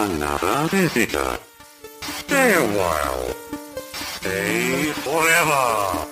[0.00, 1.38] another visitor.
[2.00, 3.34] Stay a while.
[3.92, 6.06] Stay forever.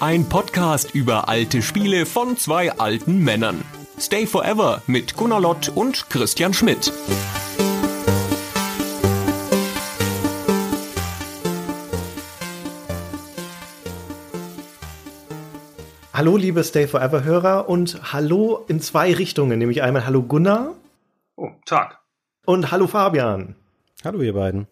[0.00, 3.62] Ein Podcast über alte Spiele von zwei alten Männern.
[4.00, 6.92] Stay Forever mit Gunnar Lott und Christian Schmidt.
[16.12, 20.74] Hallo, liebe Stay Forever Hörer und hallo in zwei Richtungen, nämlich einmal Hallo Gunnar.
[21.36, 22.01] Oh, Tag.
[22.44, 23.54] Und hallo Fabian.
[24.04, 24.66] Hallo ihr beiden.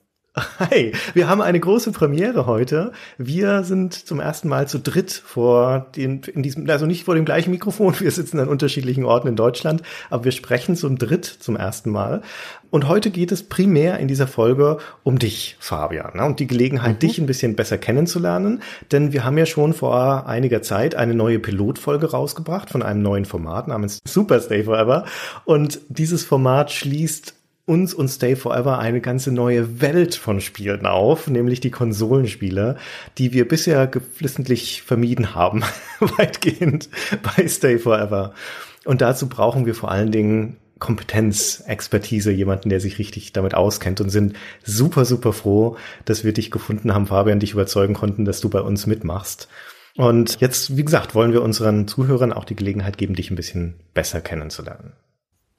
[0.58, 2.90] Hi, wir haben eine große Premiere heute.
[3.16, 7.24] Wir sind zum ersten Mal zu dritt vor den, in diesem, also nicht vor dem
[7.24, 7.94] gleichen Mikrofon.
[8.00, 12.22] Wir sitzen an unterschiedlichen Orten in Deutschland, aber wir sprechen zum dritt zum ersten Mal.
[12.70, 16.24] Und heute geht es primär in dieser Folge um dich, Fabian, ne?
[16.24, 16.98] und die Gelegenheit, mhm.
[16.98, 18.62] dich ein bisschen besser kennenzulernen.
[18.90, 23.26] Denn wir haben ja schon vor einiger Zeit eine neue Pilotfolge rausgebracht von einem neuen
[23.26, 25.04] Format namens Super Stay Forever.
[25.44, 27.34] Und dieses Format schließt
[27.70, 32.76] uns und Stay Forever eine ganze neue Welt von Spielen auf, nämlich die Konsolenspiele,
[33.16, 35.62] die wir bisher geflissentlich vermieden haben,
[36.00, 36.88] weitgehend
[37.22, 38.34] bei Stay Forever.
[38.84, 44.00] Und dazu brauchen wir vor allen Dingen Kompetenz, Expertise, jemanden, der sich richtig damit auskennt
[44.00, 45.76] und sind super, super froh,
[46.06, 49.46] dass wir dich gefunden haben, Fabian, dich überzeugen konnten, dass du bei uns mitmachst.
[49.96, 53.74] Und jetzt, wie gesagt, wollen wir unseren Zuhörern auch die Gelegenheit geben, dich ein bisschen
[53.94, 54.94] besser kennenzulernen.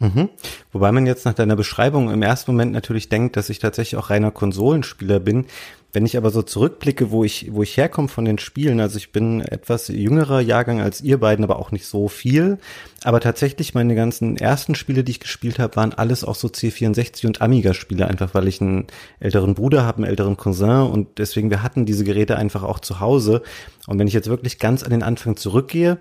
[0.02, 0.30] Mhm.
[0.72, 4.10] Wobei man jetzt nach deiner Beschreibung im ersten Moment natürlich denkt, dass ich tatsächlich auch
[4.10, 5.46] reiner Konsolenspieler bin.
[5.94, 9.12] Wenn ich aber so zurückblicke, wo ich, wo ich herkomme von den Spielen, also ich
[9.12, 12.58] bin etwas jüngerer Jahrgang als ihr beiden, aber auch nicht so viel.
[13.04, 17.28] Aber tatsächlich meine ganzen ersten Spiele, die ich gespielt habe, waren alles auch so C64
[17.28, 18.88] und Amiga-Spiele, einfach weil ich einen
[19.20, 23.02] älteren Bruder habe, einen älteren Cousin und deswegen wir hatten diese Geräte einfach auch zu
[23.02, 23.44] Hause.
[23.86, 26.00] Und wenn ich jetzt wirklich ganz an den Anfang zurückgehe,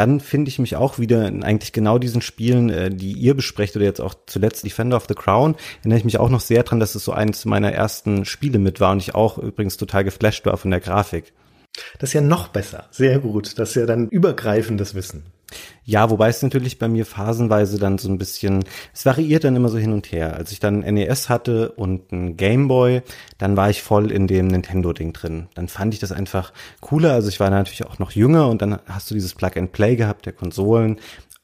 [0.00, 3.76] dann finde ich mich auch wieder in eigentlich genau diesen Spielen, äh, die ihr besprecht
[3.76, 6.80] oder jetzt auch zuletzt Defender of the Crown, erinnere ich mich auch noch sehr dran,
[6.80, 10.46] dass es so eines meiner ersten Spiele mit war und ich auch übrigens total geflasht
[10.46, 11.34] war von der Grafik.
[11.98, 12.86] Das ist ja noch besser.
[12.90, 13.58] Sehr gut.
[13.58, 15.24] Das ist ja dann übergreifendes Wissen.
[15.84, 19.68] Ja, wobei es natürlich bei mir phasenweise dann so ein bisschen, es variiert dann immer
[19.68, 20.36] so hin und her.
[20.36, 23.02] Als ich dann NES hatte und ein Gameboy,
[23.38, 25.48] dann war ich voll in dem Nintendo-Ding drin.
[25.54, 27.12] Dann fand ich das einfach cooler.
[27.12, 30.32] Also ich war natürlich auch noch jünger und dann hast du dieses Plug-and-Play gehabt der
[30.32, 30.98] Konsolen.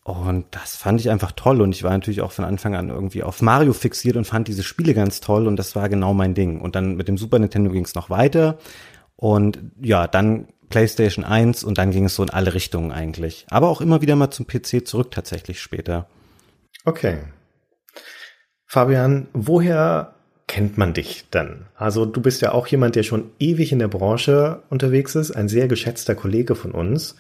[0.06, 1.61] Und das fand ich einfach toll.
[1.61, 4.62] Und ich war natürlich auch von Anfang an irgendwie auf Mario fixiert und fand diese
[4.62, 5.49] Spiele ganz toll.
[5.49, 6.61] Und das war genau mein Ding.
[6.61, 8.59] Und dann mit dem Super Nintendo ging es noch weiter.
[9.16, 13.47] Und ja, dann PlayStation 1 und dann ging es so in alle Richtungen eigentlich.
[13.50, 16.06] Aber auch immer wieder mal zum PC zurück tatsächlich später.
[16.84, 17.19] Okay.
[18.66, 20.15] Fabian, woher
[20.47, 21.66] kennt man dich dann?
[21.75, 25.49] Also du bist ja auch jemand, der schon ewig in der Branche unterwegs ist, ein
[25.49, 27.16] sehr geschätzter Kollege von uns.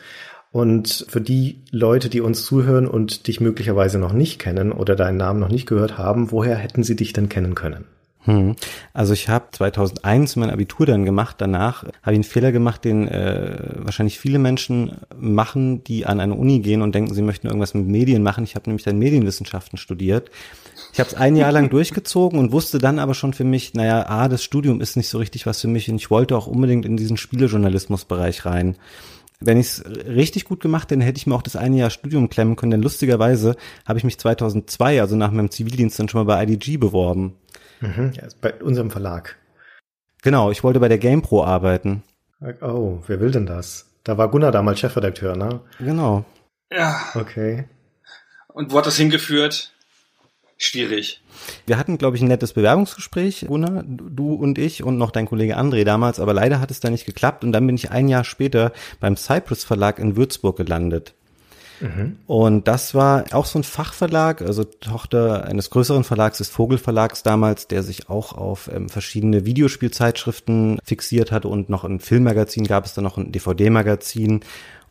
[0.52, 5.18] Und für die Leute, die uns zuhören und dich möglicherweise noch nicht kennen oder deinen
[5.18, 7.84] Namen noch nicht gehört haben, woher hätten sie dich denn kennen können?
[8.26, 8.56] Hm.
[8.92, 11.36] Also ich habe 2001 mein Abitur dann gemacht.
[11.38, 16.34] Danach habe ich einen Fehler gemacht, den äh, wahrscheinlich viele Menschen machen, die an eine
[16.34, 18.44] Uni gehen und denken, sie möchten irgendwas mit Medien machen.
[18.44, 20.30] Ich habe nämlich dann Medienwissenschaften studiert.
[20.92, 24.06] Ich habe es ein Jahr lang durchgezogen und wusste dann aber schon für mich, naja,
[24.08, 26.84] ah, das Studium ist nicht so richtig was für mich und ich wollte auch unbedingt
[26.84, 28.76] in diesen Spielejournalismusbereich rein
[29.38, 32.30] wenn ich es richtig gut gemacht hätte, hätte ich mir auch das eine Jahr Studium
[32.30, 36.34] klemmen können, denn lustigerweise habe ich mich 2002, also nach meinem Zivildienst, dann schon mal
[36.34, 37.34] bei IDG beworben.
[37.80, 39.36] Mhm, ja, bei unserem Verlag.
[40.22, 42.02] Genau, ich wollte bei der GamePro arbeiten.
[42.60, 43.86] Oh, wer will denn das?
[44.04, 45.60] Da war Gunnar damals Chefredakteur, ne?
[45.78, 46.24] Genau.
[46.70, 47.00] Ja.
[47.14, 47.64] Okay.
[48.48, 49.72] Und wo hat das hingeführt?
[50.58, 51.22] Schwierig.
[51.66, 55.58] Wir hatten, glaube ich, ein nettes Bewerbungsgespräch, Gunnar, du und ich und noch dein Kollege
[55.58, 58.24] André damals, aber leider hat es da nicht geklappt und dann bin ich ein Jahr
[58.24, 61.14] später beim Cypress Verlag in Würzburg gelandet.
[62.26, 67.68] Und das war auch so ein Fachverlag, also Tochter eines größeren Verlags des Vogelverlags damals,
[67.68, 72.94] der sich auch auf ähm, verschiedene Videospielzeitschriften fixiert hatte und noch ein Filmmagazin gab es
[72.94, 74.40] dann noch ein DVD-Magazin.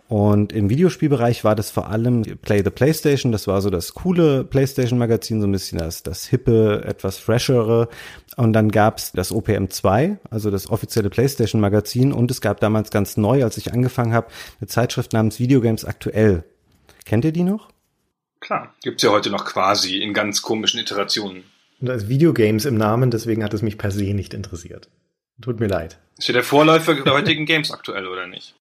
[0.08, 4.44] Und im Videospielbereich war das vor allem Play the PlayStation, das war so das coole
[4.44, 7.88] PlayStation-Magazin, so ein bisschen das, das hippe, etwas freshere.
[8.38, 12.14] Und dann gab's das OPM 2, also das offizielle PlayStation-Magazin.
[12.14, 14.28] Und es gab damals ganz neu, als ich angefangen habe,
[14.60, 16.44] eine Zeitschrift namens Videogames Aktuell.
[17.06, 17.70] Kennt ihr die noch?
[18.40, 21.44] Klar, gibt's ja heute noch quasi in ganz komischen Iterationen.
[21.80, 24.90] Und da ist Videogames im Namen, deswegen hat es mich per se nicht interessiert.
[25.42, 26.00] Tut mir leid.
[26.18, 28.56] Ist ja der Vorläufer der heutigen Games aktuell, oder nicht?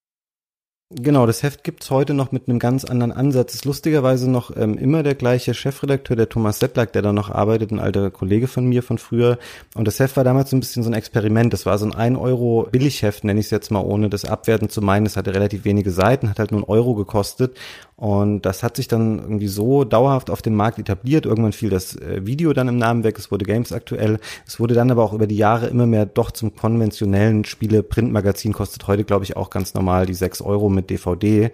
[0.96, 3.52] Genau, das Heft gibt's heute noch mit einem ganz anderen Ansatz.
[3.55, 7.73] Ist lustigerweise noch ähm, immer der gleiche Chefredakteur, der Thomas Settlack, der da noch arbeitet,
[7.73, 9.38] ein alter Kollege von mir von früher.
[9.75, 11.52] Und das Heft war damals so ein bisschen so ein Experiment.
[11.52, 14.69] Das war so ein 1 Euro Billigheft, nenne ich es jetzt mal, ohne das abwerten
[14.69, 15.05] zu meinen.
[15.05, 17.56] Es hatte relativ wenige Seiten, hat halt nur einen Euro gekostet.
[17.96, 21.26] Und das hat sich dann irgendwie so dauerhaft auf dem Markt etabliert.
[21.26, 24.19] Irgendwann fiel das äh, Video dann im Namen weg, es wurde Games aktuell.
[24.46, 28.87] Es wurde dann aber auch über die Jahre immer mehr doch zum konventionellen Spiele-Printmagazin, kostet
[28.88, 31.50] heute, glaube ich, auch ganz normal die 6 Euro mit DVD.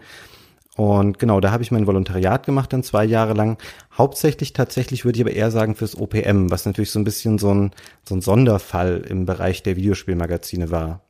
[0.76, 3.58] Und genau, da habe ich mein Volontariat gemacht dann zwei Jahre lang.
[3.96, 7.52] Hauptsächlich tatsächlich würde ich aber eher sagen fürs OPM, was natürlich so ein bisschen so
[7.52, 7.72] ein,
[8.04, 11.02] so ein Sonderfall im Bereich der Videospielmagazine war.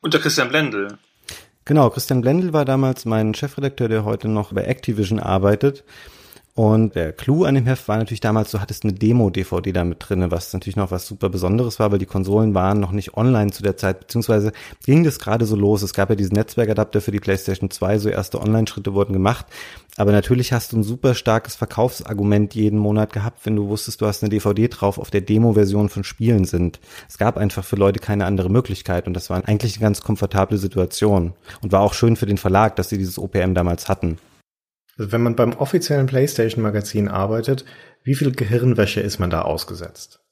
[0.00, 0.98] Unter Christian Blendl.
[1.64, 5.84] Genau, Christian Blendl war damals mein Chefredakteur, der heute noch bei Activision arbeitet.
[6.56, 9.96] Und der Clou an dem Heft war natürlich damals, du hattest eine Demo-DVD da mit
[9.98, 13.50] drinne, was natürlich noch was super Besonderes war, weil die Konsolen waren noch nicht online
[13.50, 14.52] zu der Zeit, beziehungsweise
[14.86, 15.82] ging das gerade so los.
[15.82, 19.46] Es gab ja diesen Netzwerkadapter für die PlayStation 2, so erste Online-Schritte wurden gemacht.
[19.96, 24.06] Aber natürlich hast du ein super starkes Verkaufsargument jeden Monat gehabt, wenn du wusstest, du
[24.06, 26.78] hast eine DVD drauf, auf der Demo-Version von Spielen sind.
[27.08, 30.58] Es gab einfach für Leute keine andere Möglichkeit und das war eigentlich eine ganz komfortable
[30.58, 34.18] Situation und war auch schön für den Verlag, dass sie dieses OPM damals hatten.
[34.96, 37.64] Also wenn man beim offiziellen PlayStation-Magazin arbeitet,
[38.02, 40.23] wie viel Gehirnwäsche ist man da ausgesetzt?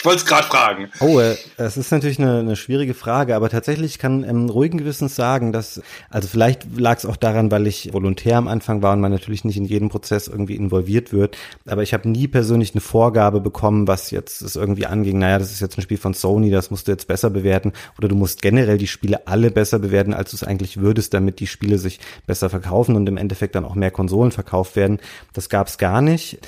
[0.00, 0.88] Ich wollte es gerade fragen.
[1.00, 5.14] Oh, äh, es ist natürlich eine, eine schwierige Frage, aber tatsächlich kann ähm, ruhigen Gewissens
[5.14, 9.02] sagen, dass, also vielleicht lag es auch daran, weil ich Volontär am Anfang war und
[9.02, 11.36] man natürlich nicht in jeden Prozess irgendwie involviert wird,
[11.66, 15.52] aber ich habe nie persönlich eine Vorgabe bekommen, was jetzt es irgendwie anging, naja, das
[15.52, 18.40] ist jetzt ein Spiel von Sony, das musst du jetzt besser bewerten oder du musst
[18.40, 22.00] generell die Spiele alle besser bewerten, als du es eigentlich würdest, damit die Spiele sich
[22.26, 24.98] besser verkaufen und im Endeffekt dann auch mehr Konsolen verkauft werden.
[25.34, 26.38] Das gab es gar nicht.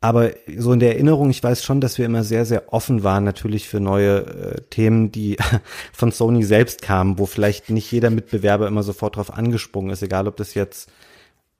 [0.00, 3.24] Aber so in der Erinnerung, ich weiß schon, dass wir immer sehr, sehr offen waren
[3.24, 5.36] natürlich für neue äh, Themen, die
[5.92, 10.28] von Sony selbst kamen, wo vielleicht nicht jeder Mitbewerber immer sofort drauf angesprungen ist, egal
[10.28, 10.88] ob das jetzt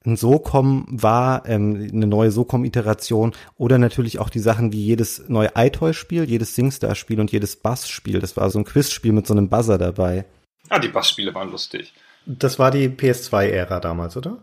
[0.06, 5.50] ein SOCOM war, ähm, eine neue SOCOM-Iteration oder natürlich auch die Sachen wie jedes neue
[5.56, 8.20] iToy-Spiel, jedes SingStar-Spiel und jedes Bass-Spiel.
[8.20, 10.24] Das war so ein Quiz-Spiel mit so einem Buzzer dabei.
[10.68, 11.92] Ah, die Bass-Spiele waren lustig.
[12.26, 14.38] Das war die PS2-Ära damals, oder?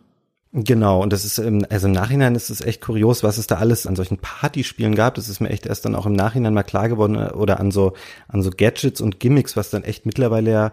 [0.57, 3.57] Genau, und das ist, im, also im Nachhinein ist es echt kurios, was es da
[3.57, 5.15] alles an solchen Partyspielen gab.
[5.15, 7.71] Das ist mir echt erst dann auch im Nachhinein mal klar geworden, äh, oder an
[7.71, 7.91] so,
[8.29, 10.71] an so Gadgets und Gimmicks, was dann echt mittlerweile ja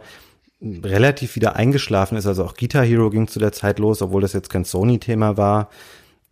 [0.62, 2.26] relativ wieder eingeschlafen ist.
[2.26, 5.69] Also auch Guitar Hero ging zu der Zeit los, obwohl das jetzt kein Sony-Thema war.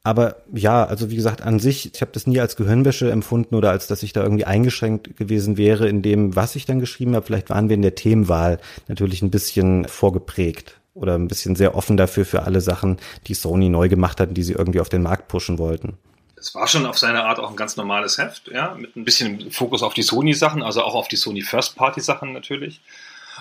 [0.04, 3.70] Aber ja, also wie gesagt, an sich, ich habe das nie als Gehirnwäsche empfunden oder
[3.72, 7.26] als dass ich da irgendwie eingeschränkt gewesen wäre in dem, was ich dann geschrieben habe.
[7.26, 11.96] Vielleicht waren wir in der Themenwahl natürlich ein bisschen vorgeprägt oder ein bisschen sehr offen
[11.96, 15.28] dafür für alle Sachen, die Sony neu gemacht hat, die sie irgendwie auf den Markt
[15.28, 15.96] pushen wollten.
[16.36, 19.50] Es war schon auf seine Art auch ein ganz normales Heft, ja, mit ein bisschen
[19.50, 22.80] Fokus auf die Sony-Sachen, also auch auf die Sony First-Party-Sachen natürlich.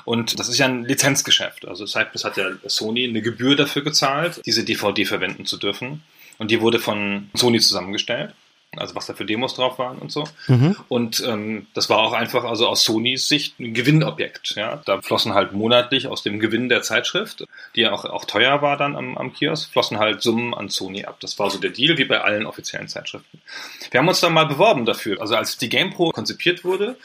[0.06, 1.68] Und das ist ja ein Lizenzgeschäft.
[1.68, 6.04] Also Cypress hat ja Sony eine Gebühr dafür gezahlt, diese DVD verwenden zu dürfen.
[6.38, 8.34] Und die wurde von Sony zusammengestellt
[8.78, 10.26] also was da für Demos drauf waren und so.
[10.48, 10.76] Mhm.
[10.88, 14.56] Und ähm, das war auch einfach, also aus Sonys Sicht, ein Gewinnobjekt.
[14.56, 14.82] Ja?
[14.86, 17.46] Da flossen halt monatlich aus dem Gewinn der Zeitschrift,
[17.76, 21.06] die ja auch, auch teuer war dann am, am Kiosk, flossen halt Summen an Sony
[21.06, 21.18] ab.
[21.20, 23.42] Das war so der Deal, wie bei allen offiziellen Zeitschriften.
[23.90, 25.20] Wir haben uns dann mal beworben dafür.
[25.20, 26.96] Also als die GamePro konzipiert wurde,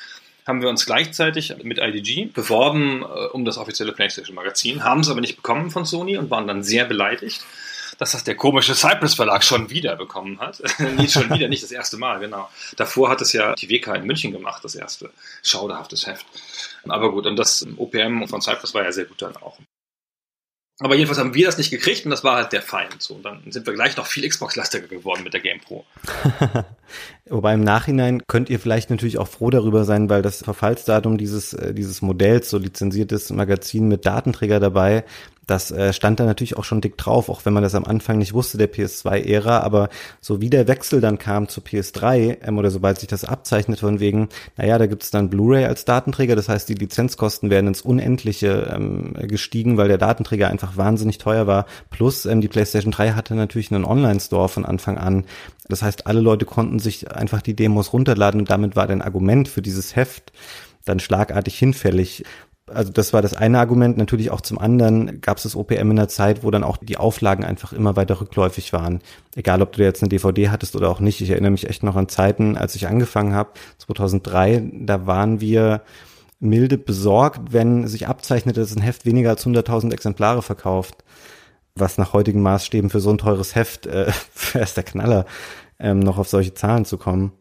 [0.46, 5.08] haben wir uns gleichzeitig mit IDG beworben äh, um das offizielle PlayStation Magazin, haben es
[5.08, 7.42] aber nicht bekommen von Sony und waren dann sehr beleidigt
[7.98, 10.62] dass das der komische Cypress Verlag schon wieder bekommen hat.
[10.96, 12.48] nicht schon wieder, nicht das erste Mal, genau.
[12.76, 15.10] Davor hat es ja die WK in München gemacht, das erste
[15.42, 16.26] schauderhaftes Heft.
[16.88, 19.58] Aber gut, und das OPM von Cypress war ja sehr gut dann auch.
[20.80, 22.96] Aber jedenfalls haben wir das nicht gekriegt und das war halt der Feind.
[22.98, 25.84] So, und dann sind wir gleich noch viel Xbox-lastiger geworden mit der Game Pro.
[27.26, 31.52] Wobei im Nachhinein könnt ihr vielleicht natürlich auch froh darüber sein, weil das Verfallsdatum dieses,
[31.52, 35.04] äh, dieses Modells, so lizenziertes Magazin mit Datenträger dabei,
[35.46, 38.18] das äh, stand da natürlich auch schon dick drauf, auch wenn man das am Anfang
[38.18, 39.88] nicht wusste, der PS2-Ära, aber
[40.20, 44.00] so wie der Wechsel dann kam zu PS3, ähm, oder sobald sich das abzeichnet von
[44.00, 47.82] wegen, naja, da gibt es dann Blu-ray als Datenträger, das heißt, die Lizenzkosten werden ins
[47.82, 51.66] Unendliche ähm, gestiegen, weil der Datenträger einfach wahnsinnig teuer war.
[51.90, 55.24] Plus ähm, die PlayStation 3 hatte natürlich einen Online-Store von Anfang an.
[55.68, 59.48] Das heißt, alle Leute konnten sich einfach die Demos runterladen und damit war dein Argument
[59.48, 60.32] für dieses Heft
[60.84, 62.24] dann schlagartig hinfällig.
[62.72, 63.98] Also das war das eine Argument.
[63.98, 66.96] Natürlich auch zum anderen gab es das OPM in der Zeit, wo dann auch die
[66.96, 69.00] Auflagen einfach immer weiter rückläufig waren.
[69.34, 71.20] Egal, ob du jetzt eine DVD hattest oder auch nicht.
[71.20, 75.82] Ich erinnere mich echt noch an Zeiten, als ich angefangen habe, 2003, da waren wir
[76.40, 81.04] milde besorgt, wenn sich abzeichnete, dass ein Heft weniger als 100.000 Exemplare verkauft.
[81.74, 84.10] Was nach heutigen Maßstäben für so ein teures Heft äh,
[84.54, 85.26] ist der Knaller,
[85.78, 87.32] ähm, noch auf solche Zahlen zu kommen.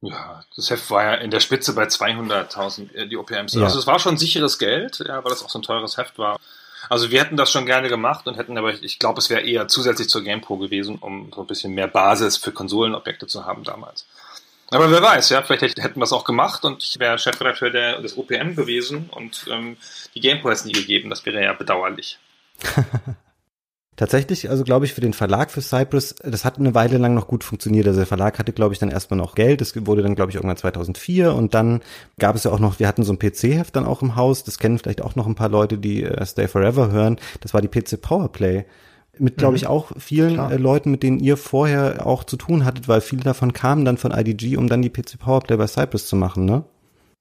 [0.00, 3.54] Ja, das Heft war ja in der Spitze bei 200.000, äh, die OPMs.
[3.54, 3.62] Ja.
[3.62, 6.40] Also es war schon sicheres Geld, ja, weil das auch so ein teures Heft war.
[6.88, 9.68] Also wir hätten das schon gerne gemacht und hätten aber, ich glaube, es wäre eher
[9.68, 14.04] zusätzlich zur GamePro gewesen, um so ein bisschen mehr Basis für Konsolenobjekte zu haben damals.
[14.70, 18.00] Aber wer weiß, ja, vielleicht hätten wir es auch gemacht und ich wäre Chefredakteur der,
[18.00, 19.76] des OPM gewesen und ähm,
[20.16, 21.08] die GamePro hätte es nie gegeben.
[21.08, 22.18] Das wäre ja bedauerlich.
[23.98, 27.26] Tatsächlich, also glaube ich, für den Verlag für Cypress, das hat eine Weile lang noch
[27.26, 27.84] gut funktioniert.
[27.88, 29.60] Also der Verlag hatte, glaube ich, dann erstmal noch Geld.
[29.60, 31.80] Das wurde dann, glaube ich, irgendwann 2004 und dann
[32.16, 34.44] gab es ja auch noch, wir hatten so ein PC-Heft dann auch im Haus.
[34.44, 37.16] Das kennen vielleicht auch noch ein paar Leute, die äh, Stay Forever hören.
[37.40, 38.66] Das war die PC Powerplay.
[39.18, 39.70] Mit, glaube ich, mhm.
[39.70, 43.52] auch vielen äh, Leuten, mit denen ihr vorher auch zu tun hattet, weil viele davon
[43.52, 46.62] kamen dann von IDG, um dann die PC Powerplay bei Cypress zu machen, ne?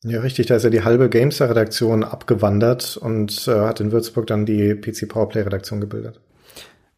[0.03, 0.45] Ja, richtig.
[0.45, 5.09] Da ist ja die halbe Gamester-Redaktion abgewandert und äh, hat in Würzburg dann die PC
[5.09, 6.21] Powerplay-Redaktion gebildet.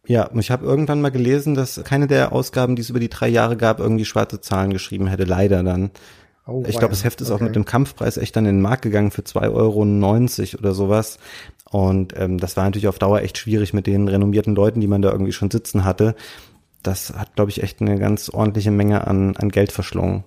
[0.10, 3.28] Ja, ich habe irgendwann mal gelesen, dass keine der Ausgaben, die es über die drei
[3.28, 5.24] Jahre gab, irgendwie schwarze Zahlen geschrieben hätte.
[5.24, 5.92] Leider dann.
[6.48, 7.36] Oh, ich glaube, das Heft ist okay.
[7.36, 11.20] auch mit dem Kampfpreis echt dann in den Markt gegangen für 2,90 Euro oder sowas.
[11.70, 15.04] Und ähm, das war natürlich auf Dauer echt schwierig mit den renommierten Leuten, die man
[15.04, 16.16] da irgendwie schon sitzen hatte.
[16.82, 20.24] Das hat, glaube ich, echt eine ganz ordentliche Menge an, an Geld verschlungen.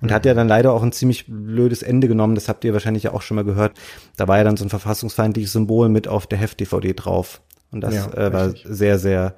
[0.00, 0.14] Und mhm.
[0.14, 3.12] hat ja dann leider auch ein ziemlich blödes Ende genommen, das habt ihr wahrscheinlich ja
[3.12, 3.76] auch schon mal gehört.
[4.16, 7.40] Da war ja dann so ein verfassungsfeindliches Symbol mit auf der Heft-DVD drauf.
[7.72, 9.34] Und das ja, äh, war sehr, sehr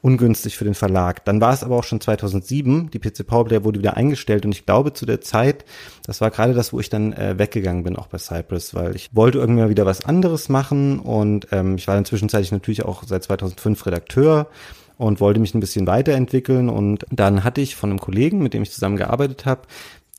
[0.00, 1.24] ungünstig für den Verlag.
[1.24, 4.44] Dann war es aber auch schon 2007, die PC Powerplay wurde wieder eingestellt.
[4.44, 5.64] Und ich glaube zu der Zeit,
[6.06, 9.10] das war gerade das, wo ich dann äh, weggegangen bin, auch bei Cypress, weil ich
[9.14, 10.98] wollte irgendwie mal wieder was anderes machen.
[11.00, 14.48] Und ähm, ich war dann zwischenzeitlich natürlich auch seit 2005 Redakteur
[14.96, 16.68] und wollte mich ein bisschen weiterentwickeln.
[16.68, 19.62] Und dann hatte ich von einem Kollegen, mit dem ich zusammen gearbeitet habe,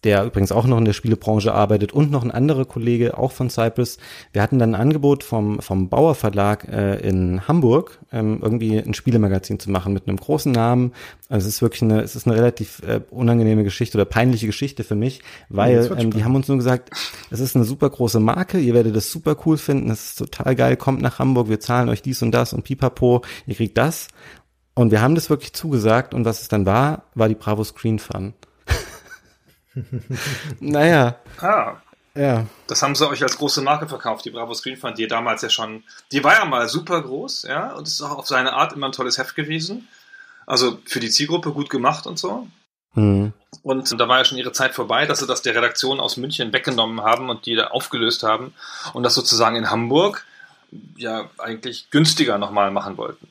[0.04, 3.50] der übrigens auch noch in der Spielebranche arbeitet und noch ein anderer Kollege, auch von
[3.50, 3.98] Cypress.
[4.32, 8.94] Wir hatten dann ein Angebot vom, vom Bauer Verlag äh, in Hamburg, ähm, irgendwie ein
[8.94, 10.94] Spielemagazin zu machen mit einem großen Namen.
[11.28, 14.86] Also es ist wirklich eine, es ist eine relativ äh, unangenehme Geschichte oder peinliche Geschichte
[14.86, 16.92] für mich, weil ähm, die haben uns nur gesagt,
[17.30, 20.56] es ist eine super große Marke, ihr werdet das super cool finden, es ist total
[20.56, 24.08] geil, kommt nach Hamburg, wir zahlen euch dies und das und pipapo, ihr kriegt das.
[24.76, 28.00] Und wir haben das wirklich zugesagt und was es dann war, war die Bravo Screen
[28.00, 28.34] Fun
[30.60, 31.16] naja.
[31.40, 31.78] Ah.
[32.16, 32.46] Ja.
[32.68, 35.50] Das haben sie euch als große Marke verkauft, die Bravo Screen Fund, die damals ja
[35.50, 38.88] schon, die war ja mal super groß, ja, und ist auch auf seine Art immer
[38.88, 39.88] ein tolles Heft gewesen.
[40.46, 42.48] Also für die Zielgruppe gut gemacht und so.
[42.96, 43.34] Mhm.
[43.62, 46.52] Und da war ja schon ihre Zeit vorbei, dass sie das der Redaktion aus München
[46.52, 48.54] weggenommen haben und die da aufgelöst haben
[48.94, 50.26] und das sozusagen in Hamburg
[50.98, 53.28] ja eigentlich günstiger nochmal machen wollten.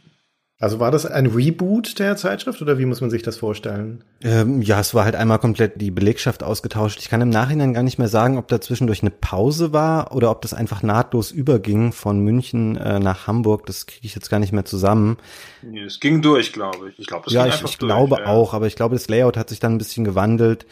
[0.60, 4.02] Also war das ein Reboot der Zeitschrift oder wie muss man sich das vorstellen?
[4.24, 6.98] Ähm, ja, es war halt einmal komplett die Belegschaft ausgetauscht.
[6.98, 10.32] Ich kann im Nachhinein gar nicht mehr sagen, ob da zwischendurch eine Pause war oder
[10.32, 13.66] ob das einfach nahtlos überging von München äh, nach Hamburg.
[13.66, 15.18] Das kriege ich jetzt gar nicht mehr zusammen.
[15.62, 16.98] Nee, es ging durch, glaube ich.
[16.98, 18.26] Ich glaube, das ja, ging ich, ich durch, glaube ja.
[18.26, 20.66] auch, aber ich glaube, das Layout hat sich dann ein bisschen gewandelt.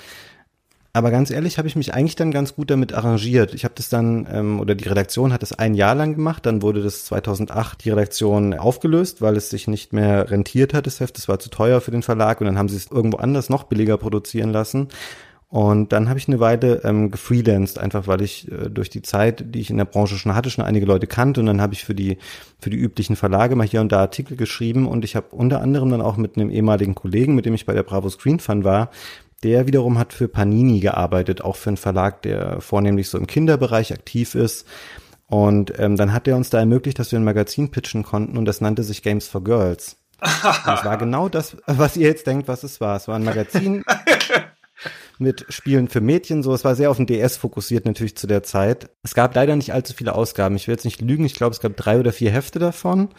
[0.97, 3.53] Aber ganz ehrlich, habe ich mich eigentlich dann ganz gut damit arrangiert.
[3.53, 6.63] Ich habe das dann, ähm, oder die Redaktion hat das ein Jahr lang gemacht, dann
[6.63, 11.19] wurde das 2008 die Redaktion aufgelöst, weil es sich nicht mehr rentiert hat, das Heft.
[11.19, 13.65] Das war zu teuer für den Verlag und dann haben sie es irgendwo anders noch
[13.65, 14.89] billiger produzieren lassen.
[15.49, 19.45] Und dann habe ich eine Weile ähm, gefreelanced, einfach weil ich äh, durch die Zeit,
[19.55, 21.85] die ich in der Branche schon hatte, schon einige Leute kannte und dann habe ich
[21.85, 22.17] für die
[22.59, 25.91] für die üblichen Verlage mal hier und da Artikel geschrieben und ich habe unter anderem
[25.91, 28.91] dann auch mit einem ehemaligen Kollegen, mit dem ich bei der Bravo Screen Fun war,
[29.43, 33.93] der wiederum hat für Panini gearbeitet, auch für einen Verlag, der vornehmlich so im Kinderbereich
[33.93, 34.67] aktiv ist.
[35.27, 38.45] Und ähm, dann hat er uns da ermöglicht, dass wir ein Magazin pitchen konnten und
[38.45, 39.97] das nannte sich Games for Girls.
[40.21, 42.97] Es war genau das, was ihr jetzt denkt, was es war.
[42.97, 43.85] Es war ein Magazin
[45.19, 46.55] mit Spielen für Mädchen, so.
[46.55, 48.91] Es war sehr auf den DS fokussiert natürlich zu der Zeit.
[49.03, 50.57] Es gab leider nicht allzu viele Ausgaben.
[50.57, 51.25] Ich will jetzt nicht lügen.
[51.25, 53.11] Ich glaube, es gab drei oder vier Hefte davon.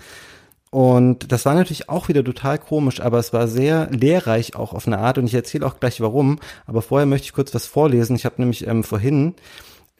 [0.78, 4.86] Und das war natürlich auch wieder total komisch, aber es war sehr lehrreich auch auf
[4.86, 6.38] eine Art und ich erzähle auch gleich warum.
[6.68, 8.16] Aber vorher möchte ich kurz was vorlesen.
[8.16, 9.34] Ich habe nämlich ähm, vorhin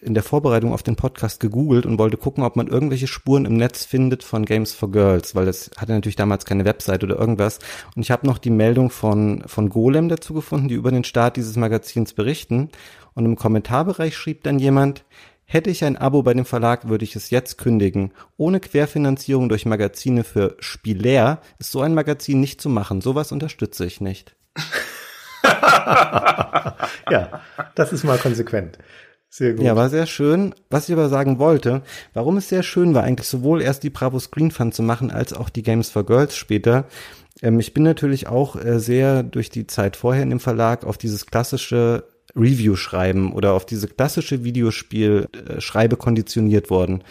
[0.02, 3.58] in der Vorbereitung auf den Podcast gegoogelt und wollte gucken, ob man irgendwelche Spuren im
[3.58, 7.58] Netz findet von Games for Girls, weil das hatte natürlich damals keine Website oder irgendwas.
[7.96, 11.38] Und ich habe noch die Meldung von, von Golem dazu gefunden, die über den Start
[11.38, 12.70] dieses Magazins berichten.
[13.16, 15.06] Und im Kommentarbereich schrieb dann jemand,
[15.50, 18.12] Hätte ich ein Abo bei dem Verlag, würde ich es jetzt kündigen.
[18.36, 23.00] Ohne Querfinanzierung durch Magazine für Spieler ist so ein Magazin nicht zu machen.
[23.00, 24.36] Sowas unterstütze ich nicht.
[27.10, 27.42] ja,
[27.76, 28.78] das ist mal konsequent.
[29.30, 29.64] Sehr gut.
[29.64, 30.54] Ja, war sehr schön.
[30.70, 31.82] Was ich aber sagen wollte,
[32.14, 35.32] warum es sehr schön war, eigentlich sowohl erst die Bravo Screen Fun zu machen, als
[35.32, 36.88] auch die Games for Girls später.
[37.42, 40.98] Ähm, ich bin natürlich auch äh, sehr durch die Zeit vorher in dem Verlag auf
[40.98, 42.04] dieses klassische
[42.38, 47.04] Review schreiben oder auf diese klassische Videospielschreibe äh, konditioniert worden.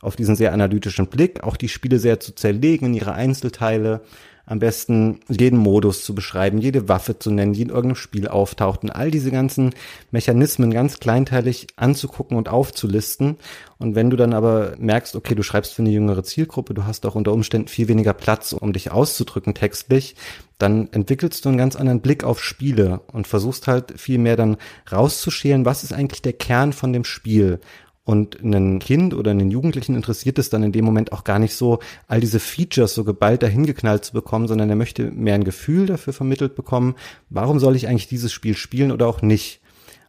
[0.00, 4.00] Auf diesen sehr analytischen Blick, auch die Spiele sehr zu zerlegen in ihre Einzelteile,
[4.44, 8.82] am besten jeden Modus zu beschreiben, jede Waffe zu nennen, die in irgendeinem Spiel auftaucht
[8.82, 9.74] und all diese ganzen
[10.10, 13.36] Mechanismen ganz kleinteilig anzugucken und aufzulisten.
[13.78, 17.06] Und wenn du dann aber merkst, okay, du schreibst für eine jüngere Zielgruppe, du hast
[17.06, 20.16] auch unter Umständen viel weniger Platz, um dich auszudrücken textlich,
[20.58, 24.56] dann entwickelst du einen ganz anderen Blick auf Spiele und versuchst halt viel mehr dann
[24.90, 27.58] rauszuschälen, was ist eigentlich der Kern von dem Spiel
[28.04, 31.54] und ein Kind oder einen Jugendlichen interessiert es dann in dem Moment auch gar nicht
[31.54, 31.78] so,
[32.08, 36.12] all diese Features so geballt dahingeknallt zu bekommen, sondern er möchte mehr ein Gefühl dafür
[36.12, 36.96] vermittelt bekommen,
[37.30, 39.60] warum soll ich eigentlich dieses Spiel spielen oder auch nicht.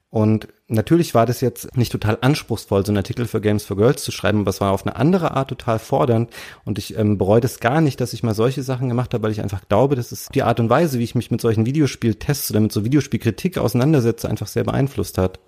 [0.09, 4.03] Und natürlich war das jetzt nicht total anspruchsvoll, so einen Artikel für Games for Girls
[4.03, 6.29] zu schreiben, aber es war auf eine andere Art total fordernd.
[6.65, 9.31] Und ich ähm, bereue das gar nicht, dass ich mal solche Sachen gemacht habe, weil
[9.31, 12.51] ich einfach glaube, dass es die Art und Weise, wie ich mich mit solchen Videospieltests
[12.51, 15.39] oder mit so Videospielkritik auseinandersetze, einfach sehr beeinflusst hat.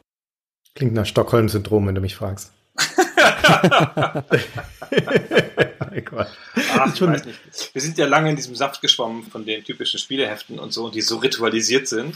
[0.75, 2.51] Klingt nach Stockholm-Syndrom, wenn du mich fragst.
[2.77, 4.23] Ach,
[6.93, 7.39] ich weiß nicht.
[7.73, 10.99] Wir sind ja lange in diesem Saft geschwommen von den typischen Spieleheften und so, die
[11.01, 12.15] so ritualisiert sind.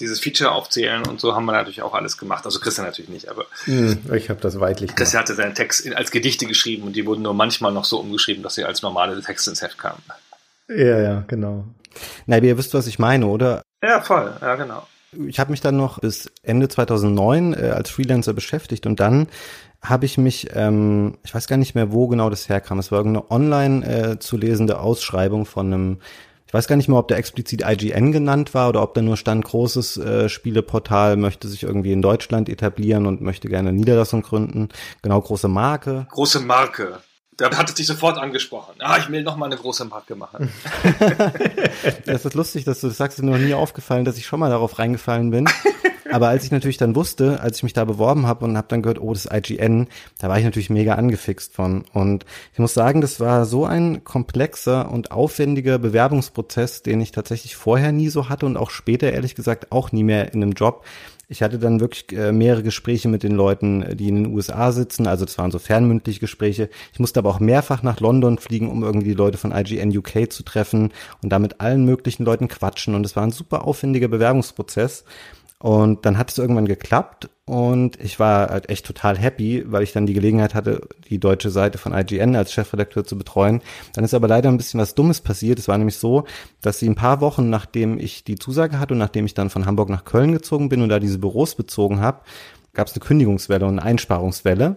[0.00, 2.44] Dieses Feature aufzählen und so haben wir natürlich auch alles gemacht.
[2.44, 4.98] Also Christian natürlich nicht, aber hm, ich habe das weitlich gemacht.
[4.98, 8.42] Christian hatte seinen Text als Gedichte geschrieben und die wurden nur manchmal noch so umgeschrieben,
[8.42, 10.02] dass sie als normale Texte ins Heft kamen.
[10.68, 11.64] Ja, ja, genau.
[12.26, 13.62] Na, ihr wisst, was ich meine, oder?
[13.80, 14.84] Ja, voll, ja, genau.
[15.12, 19.28] Ich habe mich dann noch bis Ende 2009 äh, als Freelancer beschäftigt und dann
[19.80, 22.78] habe ich mich, ähm, ich weiß gar nicht mehr, wo genau das herkam.
[22.78, 25.98] Es war irgendeine online äh, zu lesende Ausschreibung von einem,
[26.46, 29.16] ich weiß gar nicht mehr, ob der explizit IGN genannt war oder ob da nur
[29.16, 34.68] stand, großes äh, Spieleportal möchte sich irgendwie in Deutschland etablieren und möchte gerne Niederlassung gründen.
[35.02, 36.06] Genau, große Marke.
[36.10, 36.98] Große Marke.
[37.38, 38.74] Da hat es dich sofort angesprochen.
[38.80, 40.52] Ah, ich will noch mal eine große Marke machen.
[42.04, 43.18] das ist lustig, dass du das sagst.
[43.18, 45.48] Ist mir noch nie aufgefallen, dass ich schon mal darauf reingefallen bin.
[46.10, 48.82] Aber als ich natürlich dann wusste, als ich mich da beworben habe und habe dann
[48.82, 49.86] gehört, oh, das IGN,
[50.18, 51.84] da war ich natürlich mega angefixt von.
[51.92, 57.54] Und ich muss sagen, das war so ein komplexer und aufwendiger Bewerbungsprozess, den ich tatsächlich
[57.54, 60.84] vorher nie so hatte und auch später ehrlich gesagt auch nie mehr in einem Job.
[61.30, 64.72] Ich hatte dann wirklich äh, mehrere Gespräche mit den Leuten, äh, die in den USA
[64.72, 65.06] sitzen.
[65.06, 66.70] Also das waren so fernmündliche Gespräche.
[66.94, 70.32] Ich musste aber auch mehrfach nach London fliegen, um irgendwie die Leute von IGN UK
[70.32, 70.90] zu treffen
[71.22, 72.94] und da mit allen möglichen Leuten quatschen.
[72.94, 75.04] Und es war ein super aufwendiger Bewerbungsprozess.
[75.60, 79.92] Und dann hat es irgendwann geklappt und ich war halt echt total happy, weil ich
[79.92, 83.62] dann die Gelegenheit hatte, die deutsche Seite von IGN als Chefredakteur zu betreuen.
[83.94, 85.58] Dann ist aber leider ein bisschen was Dummes passiert.
[85.58, 86.24] Es war nämlich so,
[86.60, 89.66] dass sie ein paar Wochen nachdem ich die Zusage hatte und nachdem ich dann von
[89.66, 92.20] Hamburg nach Köln gezogen bin und da diese Büros bezogen habe,
[92.78, 94.76] gab es eine Kündigungswelle und eine Einsparungswelle.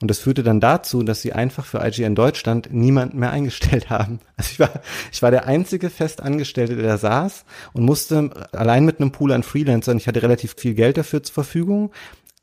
[0.00, 4.20] Und das führte dann dazu, dass sie einfach für IGN Deutschland niemanden mehr eingestellt haben.
[4.38, 4.70] Also ich war,
[5.12, 9.42] ich war der einzige Festangestellte, der da saß und musste allein mit einem Pool an
[9.42, 11.90] Freelancern, ich hatte relativ viel Geld dafür zur Verfügung,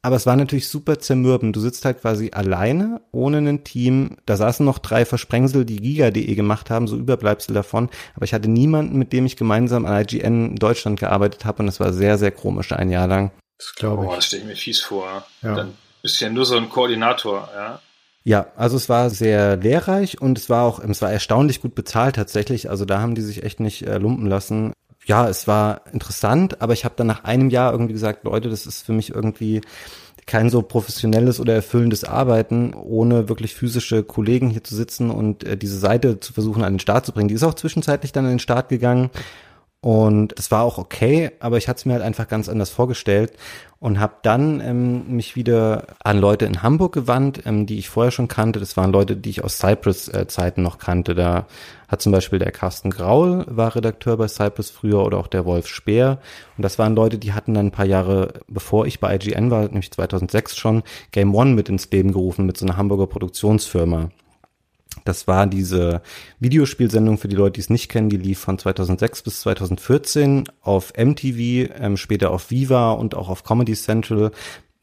[0.04, 1.56] aber es war natürlich super zermürbend.
[1.56, 4.18] Du sitzt halt quasi alleine, ohne ein Team.
[4.28, 7.90] Da saßen noch drei Versprengsel, die Giga.de gemacht haben, so Überbleibsel davon.
[8.16, 11.64] Aber ich hatte niemanden, mit dem ich gemeinsam an IGN Deutschland gearbeitet habe.
[11.64, 13.32] Und das war sehr, sehr komisch ein Jahr lang.
[13.60, 14.10] Das glaube ich.
[14.10, 15.28] Oh, das stelle ich mir fies vor.
[15.44, 15.54] Ja.
[15.54, 17.80] Dann bist du ja nur so ein Koordinator, ja.
[18.24, 22.16] Ja, also es war sehr lehrreich und es war auch, es war erstaunlich gut bezahlt
[22.16, 22.70] tatsächlich.
[22.70, 24.74] Also da haben die sich echt nicht äh, lumpen lassen.
[25.06, 28.66] Ja, es war interessant, aber ich habe dann nach einem Jahr irgendwie gesagt, Leute, das
[28.66, 29.62] ist für mich irgendwie
[30.26, 35.58] kein so professionelles oder erfüllendes Arbeiten, ohne wirklich physische Kollegen hier zu sitzen und äh,
[35.58, 37.30] diese Seite zu versuchen an den Start zu bringen.
[37.30, 39.10] Die ist auch zwischenzeitlich dann an den Start gegangen
[39.82, 43.32] und das war auch okay, aber ich hatte es mir halt einfach ganz anders vorgestellt
[43.80, 48.12] und habe dann ähm, mich wieder an Leute in Hamburg gewandt, ähm, die ich vorher
[48.12, 48.60] schon kannte.
[48.60, 51.16] Das waren Leute, die ich aus Cypress-Zeiten noch kannte.
[51.16, 51.48] Da
[51.88, 55.68] hat zum Beispiel der Carsten Graul, war Redakteur bei Cypress früher, oder auch der Wolf
[55.68, 56.20] Speer.
[56.58, 59.64] Und das waren Leute, die hatten dann ein paar Jahre, bevor ich bei IGN war,
[59.64, 64.10] nämlich 2006 schon, Game One mit ins Leben gerufen, mit so einer Hamburger Produktionsfirma.
[65.06, 66.02] Das war diese
[66.40, 68.10] Videospielsendung für die Leute, die es nicht kennen.
[68.10, 73.44] Die lief von 2006 bis 2014 auf MTV, ähm, später auf Viva und auch auf
[73.44, 74.32] Comedy Central.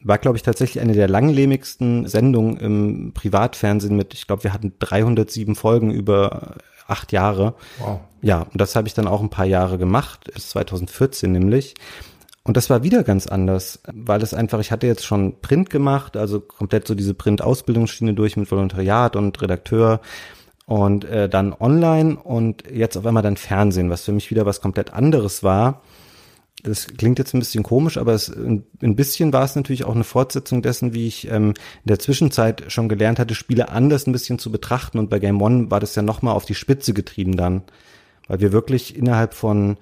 [0.03, 4.75] War, glaube ich, tatsächlich eine der langlebigsten Sendungen im Privatfernsehen mit, ich glaube, wir hatten
[4.79, 7.55] 307 Folgen über acht Jahre.
[7.79, 8.01] Wow.
[8.23, 11.75] Ja, und das habe ich dann auch ein paar Jahre gemacht, bis 2014 nämlich.
[12.47, 16.17] Und das war wieder ganz anders, weil es einfach, ich hatte jetzt schon Print gemacht,
[16.17, 20.01] also komplett so diese Print-Ausbildungsschiene durch mit Volontariat und Redakteur
[20.65, 24.61] und äh, dann online und jetzt auf einmal dann Fernsehen, was für mich wieder was
[24.61, 25.83] komplett anderes war.
[26.63, 28.63] Das klingt jetzt ein bisschen komisch, aber es, ein
[28.95, 32.89] bisschen war es natürlich auch eine Fortsetzung dessen, wie ich ähm, in der Zwischenzeit schon
[32.89, 35.01] gelernt hatte, Spiele anders ein bisschen zu betrachten.
[35.01, 37.63] Und bei Game One war das ja nochmal auf die Spitze getrieben dann,
[38.29, 39.79] weil wir wirklich innerhalb von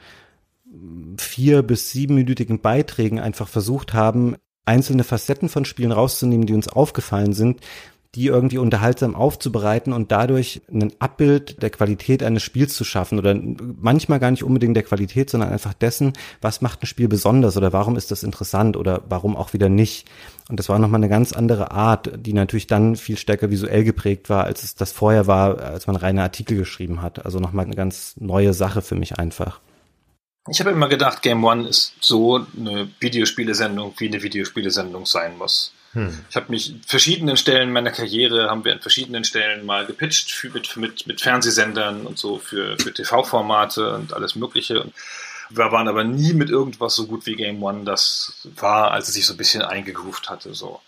[1.19, 7.33] vier bis siebenminütigen Beiträgen einfach versucht haben, einzelne Facetten von Spielen rauszunehmen, die uns aufgefallen
[7.33, 7.61] sind,
[8.15, 13.35] die irgendwie unterhaltsam aufzubereiten und dadurch ein Abbild der Qualität eines Spiels zu schaffen oder
[13.35, 17.73] manchmal gar nicht unbedingt der Qualität, sondern einfach dessen, was macht ein Spiel besonders oder
[17.73, 20.09] warum ist das interessant oder warum auch wieder nicht.
[20.49, 24.31] Und das war nochmal eine ganz andere Art, die natürlich dann viel stärker visuell geprägt
[24.31, 27.25] war, als es das vorher war, als man reine Artikel geschrieben hat.
[27.25, 29.61] Also nochmal eine ganz neue Sache für mich einfach.
[30.51, 35.73] Ich habe immer gedacht, Game One ist so eine Videospielesendung, wie eine Videospielesendung sein muss.
[35.93, 36.25] Hm.
[36.29, 40.51] Ich habe mich verschiedenen Stellen meiner Karriere, haben wir an verschiedenen Stellen mal gepitcht für,
[40.51, 44.83] mit, mit, mit Fernsehsendern und so für, für TV-Formate und alles Mögliche.
[44.83, 44.93] Und
[45.49, 49.15] wir waren aber nie mit irgendwas so gut wie Game One das war, als es
[49.15, 50.53] sich so ein bisschen eingegroovt hatte.
[50.53, 50.81] So.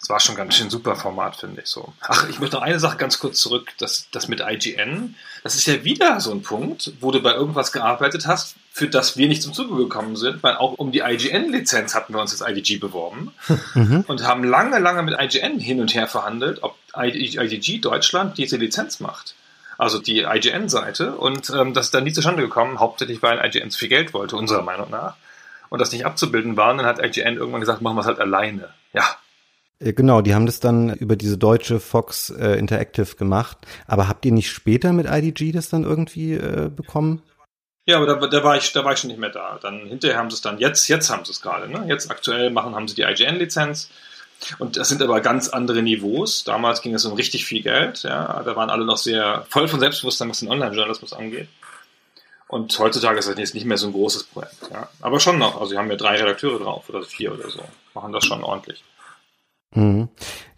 [0.00, 1.92] Das war schon ganz schön super Format, finde ich so.
[2.00, 5.16] Ach, ich möchte noch eine Sache ganz kurz zurück, das, das mit IGN.
[5.42, 9.16] Das ist ja wieder so ein Punkt, wo du bei irgendwas gearbeitet hast, für das
[9.16, 12.48] wir nicht zum Zuge gekommen sind, weil auch um die IGN-Lizenz hatten wir uns als
[12.48, 13.32] IDG beworben
[13.74, 14.04] mhm.
[14.06, 19.00] und haben lange, lange mit IGN hin und her verhandelt, ob IDG Deutschland diese Lizenz
[19.00, 19.34] macht.
[19.78, 23.80] Also die IGN-Seite und ähm, das ist dann nie zustande gekommen, hauptsächlich weil IGN zu
[23.80, 25.16] viel Geld wollte, unserer Meinung nach.
[25.70, 28.20] Und das nicht abzubilden war, und dann hat IGN irgendwann gesagt, machen wir es halt
[28.20, 28.68] alleine.
[28.92, 29.04] Ja,
[29.80, 33.58] äh, Genau, die haben das dann über diese deutsche Fox äh, Interactive gemacht.
[33.86, 37.22] Aber habt ihr nicht später mit IDG das dann irgendwie äh, bekommen?
[37.88, 39.58] Ja, aber da, da, war ich, da war ich schon nicht mehr da.
[39.62, 41.86] Dann hinterher haben sie es dann, jetzt, jetzt haben sie es gerade, ne?
[41.88, 43.88] Jetzt aktuell machen, haben sie die IGN-Lizenz.
[44.58, 46.44] Und das sind aber ganz andere Niveaus.
[46.44, 48.42] Damals ging es um richtig viel Geld, ja.
[48.44, 51.48] Da waren alle noch sehr voll von Selbstbewusstsein, was den Online-Journalismus angeht.
[52.46, 54.90] Und heutzutage ist das jetzt nicht mehr so ein großes Projekt, ja.
[55.00, 55.54] Aber schon noch.
[55.54, 57.62] Also, sie haben ja drei Redakteure drauf oder vier oder so.
[57.94, 58.84] Machen das schon ordentlich.
[59.74, 60.08] Mhm.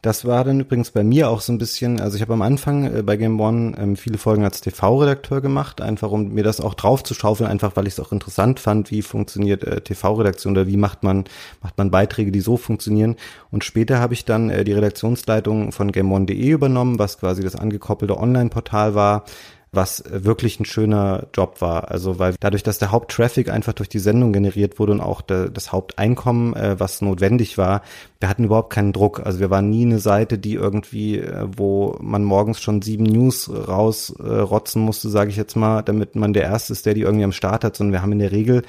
[0.03, 2.85] Das war dann übrigens bei mir auch so ein bisschen, also ich habe am Anfang
[2.85, 6.75] äh, bei Game One ähm, viele Folgen als TV-Redakteur gemacht, einfach um mir das auch
[6.75, 10.66] drauf zu schaufeln, einfach weil ich es auch interessant fand, wie funktioniert äh, TV-Redaktion oder
[10.68, 11.25] wie macht man,
[11.61, 13.16] macht man Beiträge, die so funktionieren.
[13.51, 18.16] Und später habe ich dann äh, die Redaktionsleitung von GameOne.de übernommen, was quasi das angekoppelte
[18.16, 19.25] Online-Portal war,
[19.72, 21.90] was wirklich ein schöner Job war.
[21.90, 25.48] Also weil dadurch, dass der Haupttraffic einfach durch die Sendung generiert wurde und auch der,
[25.48, 27.83] das Haupteinkommen, äh, was notwendig war,
[28.18, 29.20] wir hatten überhaupt keinen Druck.
[29.24, 33.48] Also wir waren nie eine Seite, die irgendwie, äh, wo man morgens schon sieben News
[33.48, 37.24] rausrotzen äh, musste, sage ich jetzt mal, damit man der Erste ist, der die irgendwie
[37.24, 38.62] am Start hat, sondern wir haben in der Regel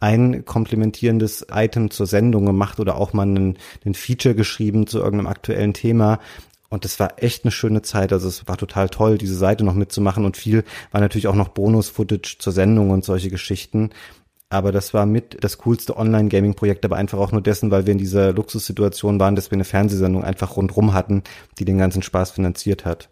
[0.00, 5.26] ein komplementierendes Item zur Sendung gemacht oder auch mal einen, einen Feature geschrieben zu irgendeinem
[5.26, 6.20] aktuellen Thema,
[6.70, 8.12] und das war echt eine schöne Zeit.
[8.12, 10.24] Also es war total toll, diese Seite noch mitzumachen.
[10.24, 13.90] Und viel war natürlich auch noch Bonus-Footage zur Sendung und solche Geschichten.
[14.50, 17.98] Aber das war mit das coolste Online-Gaming-Projekt, aber einfach auch nur dessen, weil wir in
[17.98, 21.22] dieser Luxussituation waren, dass wir eine Fernsehsendung einfach rundrum hatten,
[21.58, 23.10] die den ganzen Spaß finanziert hat.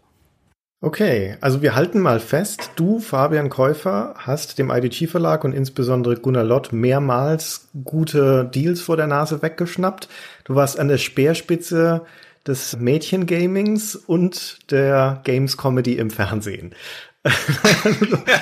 [0.79, 6.17] Okay, also wir halten mal fest, du, Fabian Käufer, hast dem IDG Verlag und insbesondere
[6.17, 10.07] Gunnar Lott mehrmals gute Deals vor der Nase weggeschnappt.
[10.43, 12.03] Du warst an der Speerspitze
[12.47, 16.73] des Mädchengamings und der Games Comedy im Fernsehen.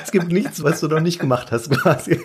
[0.03, 2.19] es gibt nichts, was du noch nicht gemacht hast, quasi.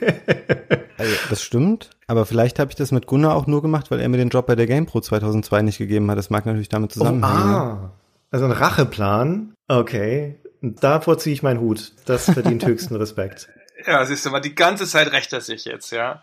[0.98, 4.08] Also, das stimmt, aber vielleicht habe ich das mit Gunnar auch nur gemacht, weil er
[4.08, 6.18] mir den Job bei der GamePro 2002 nicht gegeben hat.
[6.18, 7.54] Das mag natürlich damit zusammenhängen.
[7.54, 7.92] Oh, ah,
[8.30, 9.54] also ein Racheplan.
[9.68, 11.92] Okay, davor ziehe ich meinen Hut.
[12.04, 13.48] Das verdient höchsten Respekt.
[13.86, 16.22] Ja, siehst du mal, die ganze Zeit rächt er sich jetzt, ja.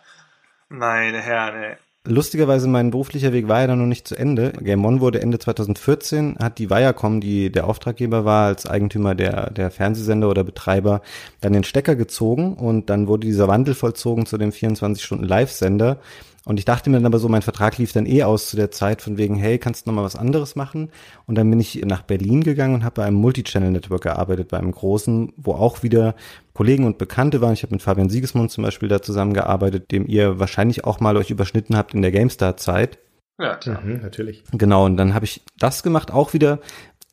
[0.70, 1.78] Meine Herren, ey.
[2.10, 4.54] Lustigerweise, mein beruflicher Weg war ja dann noch nicht zu Ende.
[4.62, 9.50] Game One wurde Ende 2014, hat die Viacom, die der Auftraggeber war, als Eigentümer der,
[9.50, 11.02] der Fernsehsender oder Betreiber,
[11.42, 16.00] dann den Stecker gezogen und dann wurde dieser Wandel vollzogen zu dem 24-Stunden-Live-Sender.
[16.46, 18.72] Und ich dachte mir dann aber so, mein Vertrag lief dann eh aus zu der
[18.72, 20.88] Zeit von wegen, hey, kannst du noch mal was anderes machen?
[21.26, 24.72] Und dann bin ich nach Berlin gegangen und habe bei einem Multichannel-Network gearbeitet, bei einem
[24.72, 26.16] großen, wo auch wieder
[26.58, 27.54] Kollegen und Bekannte waren.
[27.54, 31.30] Ich habe mit Fabian Siegesmund zum Beispiel da zusammengearbeitet, dem ihr wahrscheinlich auch mal euch
[31.30, 32.98] überschnitten habt in der GameStar-Zeit.
[33.40, 33.80] Ja, klar.
[33.82, 34.44] Mhm, natürlich.
[34.54, 36.60] Genau, und dann habe ich das gemacht, auch wieder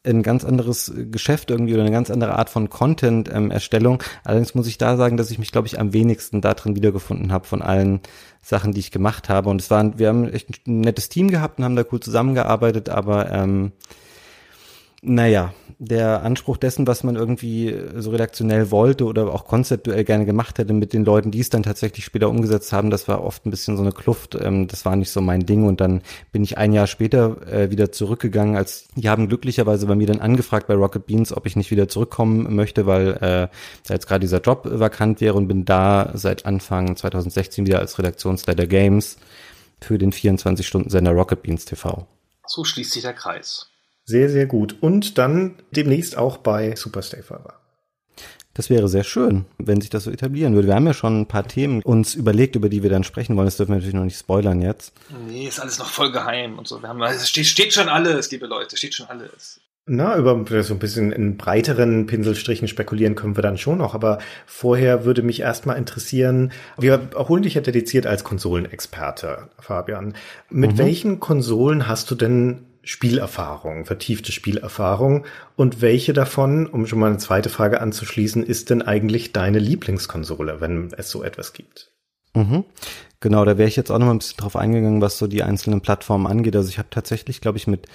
[0.02, 4.02] ein ganz anderes Geschäft irgendwie oder eine ganz andere Art von Content-Erstellung.
[4.24, 7.30] Allerdings muss ich da sagen, dass ich mich, glaube ich, am wenigsten da drin wiedergefunden
[7.30, 8.00] habe von allen
[8.40, 9.50] Sachen, die ich gemacht habe.
[9.50, 12.88] Und es waren, wir haben echt ein nettes Team gehabt und haben da cool zusammengearbeitet,
[12.88, 13.72] aber ähm,
[15.04, 20.58] naja, der Anspruch dessen, was man irgendwie so redaktionell wollte oder auch konzeptuell gerne gemacht
[20.58, 23.50] hätte mit den Leuten, die es dann tatsächlich später umgesetzt haben, das war oft ein
[23.50, 24.34] bisschen so eine Kluft.
[24.34, 25.66] Ähm, das war nicht so mein Ding.
[25.66, 29.94] Und dann bin ich ein Jahr später äh, wieder zurückgegangen, als die haben glücklicherweise bei
[29.94, 33.48] mir dann angefragt bei Rocket Beans, ob ich nicht wieder zurückkommen möchte, weil äh,
[33.86, 37.98] da jetzt gerade dieser Job vakant wäre und bin da seit Anfang 2016 wieder als
[37.98, 39.16] Redaktionsleiter Games
[39.80, 42.06] für den 24-Stunden-Sender Rocket Beans TV.
[42.46, 43.68] So schließt sich der Kreis.
[44.04, 44.76] Sehr, sehr gut.
[44.80, 47.54] Und dann demnächst auch bei Superstay Forever.
[48.54, 50.68] Das wäre sehr schön, wenn sich das so etablieren würde.
[50.68, 53.46] Wir haben ja schon ein paar Themen uns überlegt, über die wir dann sprechen wollen.
[53.46, 54.92] Das dürfen wir natürlich noch nicht spoilern jetzt.
[55.26, 56.80] Nee, ist alles noch voll geheim und so.
[56.80, 59.60] Wir haben, es steht, steht schon alles, liebe Leute, steht schon alles.
[59.86, 64.18] Na, über so ein bisschen in breiteren Pinselstrichen spekulieren können wir dann schon noch, aber
[64.46, 70.14] vorher würde mich erstmal interessieren, wir holen dich ja dediziert als Konsolenexperte, Fabian.
[70.48, 70.78] Mit mhm.
[70.78, 77.18] welchen Konsolen hast du denn Spielerfahrung, vertiefte Spielerfahrung und welche davon, um schon mal eine
[77.18, 81.92] zweite Frage anzuschließen, ist denn eigentlich deine Lieblingskonsole, wenn es so etwas gibt?
[82.34, 82.64] Mhm.
[83.20, 85.42] Genau, da wäre ich jetzt auch noch mal ein bisschen drauf eingegangen, was so die
[85.42, 86.56] einzelnen Plattformen angeht.
[86.56, 87.86] Also ich habe tatsächlich, glaube ich, mit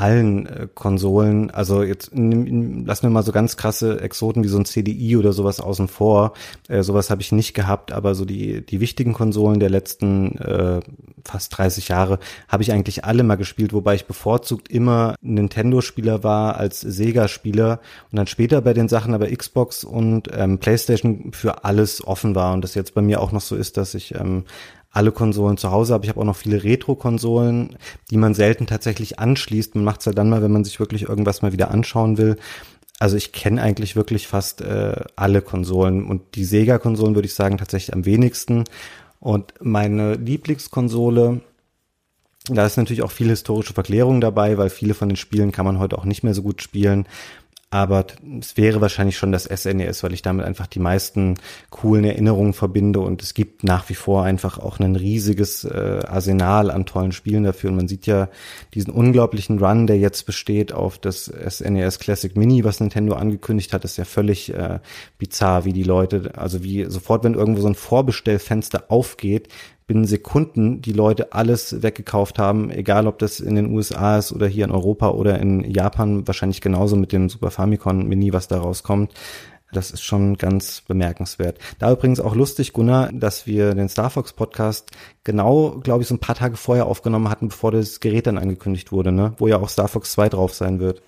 [0.00, 4.64] allen äh, Konsolen, also jetzt lassen wir mal so ganz krasse Exoten wie so ein
[4.64, 6.32] CDI oder sowas außen vor.
[6.68, 10.80] Äh, sowas habe ich nicht gehabt, aber so die die wichtigen Konsolen der letzten äh,
[11.24, 16.56] fast 30 Jahre habe ich eigentlich alle mal gespielt, wobei ich bevorzugt immer Nintendo-Spieler war
[16.56, 22.06] als Sega-Spieler und dann später bei den Sachen aber Xbox und ähm, PlayStation für alles
[22.06, 24.44] offen war und das jetzt bei mir auch noch so ist, dass ich ähm,
[24.90, 26.04] alle Konsolen zu Hause habe.
[26.04, 27.76] Ich habe auch noch viele Retro-Konsolen,
[28.10, 29.74] die man selten tatsächlich anschließt.
[29.76, 32.36] Man macht es ja dann mal, wenn man sich wirklich irgendwas mal wieder anschauen will.
[32.98, 37.56] Also ich kenne eigentlich wirklich fast äh, alle Konsolen und die Sega-Konsolen würde ich sagen
[37.56, 38.64] tatsächlich am wenigsten.
[39.20, 41.40] Und meine Lieblingskonsole,
[42.48, 45.78] da ist natürlich auch viel historische Verklärung dabei, weil viele von den Spielen kann man
[45.78, 47.06] heute auch nicht mehr so gut spielen
[47.72, 48.04] aber
[48.40, 51.36] es wäre wahrscheinlich schon das SNES, e weil ich damit einfach die meisten
[51.70, 56.72] coolen Erinnerungen verbinde und es gibt nach wie vor einfach auch ein riesiges äh, Arsenal
[56.72, 57.70] an tollen Spielen dafür.
[57.70, 58.28] Und man sieht ja
[58.74, 63.72] diesen unglaublichen Run, der jetzt besteht auf das SNES e Classic Mini, was Nintendo angekündigt
[63.72, 64.80] hat, ist ja völlig äh,
[65.18, 69.46] bizarr, wie die Leute, also wie sofort, wenn irgendwo so ein Vorbestellfenster aufgeht,
[69.90, 74.46] binnen Sekunden die Leute alles weggekauft haben, egal ob das in den USA ist oder
[74.46, 78.60] hier in Europa oder in Japan, wahrscheinlich genauso mit dem Super Famicom Mini, was da
[78.60, 79.12] rauskommt.
[79.72, 81.58] Das ist schon ganz bemerkenswert.
[81.80, 84.92] Da übrigens auch lustig, Gunnar, dass wir den Star Fox Podcast
[85.24, 88.92] genau, glaube ich, so ein paar Tage vorher aufgenommen hatten, bevor das Gerät dann angekündigt
[88.92, 89.32] wurde, ne?
[89.38, 91.02] Wo ja auch Star Fox 2 drauf sein wird.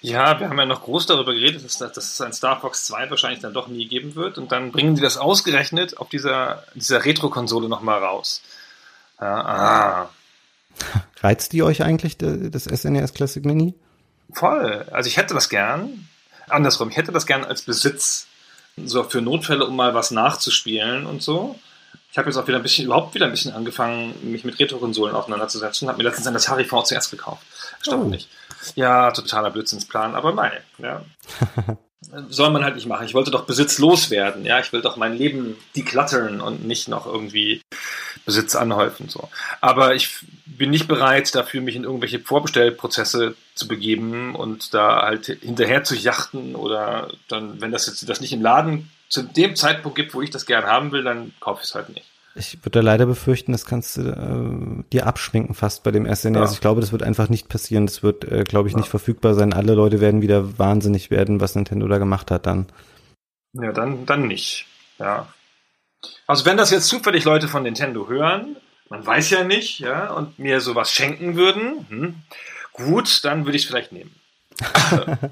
[0.00, 3.10] Ja, wir haben ja noch groß darüber geredet, dass, dass es ein Star Fox 2
[3.10, 4.38] wahrscheinlich dann doch nie geben wird.
[4.38, 8.42] Und dann bringen die das ausgerechnet auf dieser, dieser Retro-Konsole nochmal raus.
[9.20, 10.10] Ja, ah.
[11.20, 13.74] Reizt die euch eigentlich, das SNES e Classic Mini?
[14.32, 14.86] Voll.
[14.90, 16.08] Also ich hätte das gern.
[16.48, 18.26] Andersrum, ich hätte das gern als Besitz.
[18.76, 21.58] So für Notfälle, um mal was nachzuspielen und so.
[22.10, 25.14] Ich habe jetzt auch wieder ein bisschen, überhaupt wieder ein bisschen angefangen, mich mit Retro-Konsolen
[25.14, 25.88] auseinanderzusetzen.
[25.88, 27.44] Habe mir letztens ein Atari VCS gekauft.
[27.78, 28.28] Erstaunlich.
[28.30, 28.43] Oh.
[28.76, 30.60] Ja, totaler Blödsinnsplan, aber nein.
[30.78, 31.04] Ja.
[32.28, 33.06] Soll man halt nicht machen.
[33.06, 34.44] Ich wollte doch besitzlos werden.
[34.44, 37.62] Ja, ich will doch mein Leben deklattern und nicht noch irgendwie
[38.26, 39.08] Besitz anhäufen.
[39.08, 39.28] So.
[39.60, 40.10] Aber ich
[40.44, 45.94] bin nicht bereit, dafür mich in irgendwelche Vorbestellprozesse zu begeben und da halt hinterher zu
[45.94, 50.22] jachten oder dann, wenn das jetzt das nicht im Laden zu dem Zeitpunkt gibt, wo
[50.22, 52.06] ich das gern haben will, dann kaufe ich es halt nicht.
[52.36, 56.34] Ich würde leider befürchten, das kannst du äh, dir abschminken fast bei dem SNES.
[56.34, 56.40] Ja.
[56.40, 57.86] Also ich glaube, das wird einfach nicht passieren.
[57.86, 58.80] Das wird, äh, glaube ich, ja.
[58.80, 59.52] nicht verfügbar sein.
[59.52, 62.66] Alle Leute werden wieder wahnsinnig werden, was Nintendo da gemacht hat dann.
[63.52, 64.66] Ja, dann, dann nicht.
[64.98, 65.28] Ja.
[66.26, 68.56] Also wenn das jetzt zufällig Leute von Nintendo hören,
[68.88, 72.14] man weiß ja nicht, ja, und mir sowas schenken würden, hm,
[72.72, 74.14] gut, dann würde ich es vielleicht nehmen.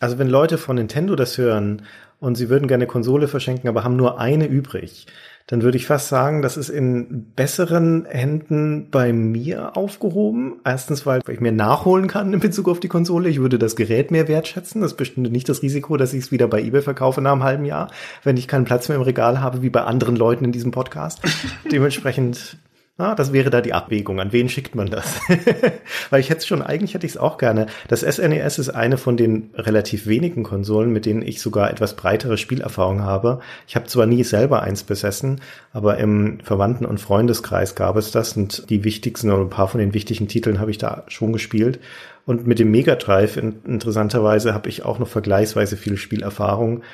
[0.00, 1.86] also wenn Leute von Nintendo das hören
[2.20, 5.06] und sie würden gerne Konsole verschenken, aber haben nur eine übrig,
[5.46, 10.60] dann würde ich fast sagen, das ist in besseren Händen bei mir aufgehoben.
[10.64, 13.28] Erstens, weil ich mir nachholen kann in Bezug auf die Konsole.
[13.28, 14.80] Ich würde das Gerät mehr wertschätzen.
[14.80, 17.66] Das bestünde nicht das Risiko, dass ich es wieder bei eBay verkaufe nach einem halben
[17.66, 17.90] Jahr,
[18.22, 21.20] wenn ich keinen Platz mehr im Regal habe, wie bei anderen Leuten in diesem Podcast.
[21.70, 22.56] Dementsprechend
[22.96, 24.20] Ah, das wäre da die Abwägung.
[24.20, 25.18] An wen schickt man das?
[26.10, 27.66] Weil ich hätte schon, eigentlich hätte ich es auch gerne.
[27.88, 31.96] Das SNES e ist eine von den relativ wenigen Konsolen, mit denen ich sogar etwas
[31.96, 33.40] breitere Spielerfahrung habe.
[33.66, 35.40] Ich habe zwar nie selber eins besessen,
[35.72, 39.80] aber im Verwandten- und Freundeskreis gab es das und die wichtigsten oder ein paar von
[39.80, 41.80] den wichtigen Titeln habe ich da schon gespielt.
[42.26, 46.84] Und mit dem Mega Drive in, interessanterweise habe ich auch noch vergleichsweise viel Spielerfahrung.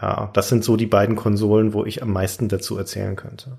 [0.00, 3.58] Ja, das sind so die beiden Konsolen, wo ich am meisten dazu erzählen könnte.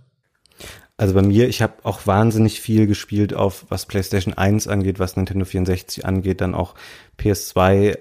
[1.02, 5.16] Also bei mir, ich habe auch wahnsinnig viel gespielt auf was PlayStation 1 angeht, was
[5.16, 6.76] Nintendo 64 angeht, dann auch
[7.18, 7.98] PS2,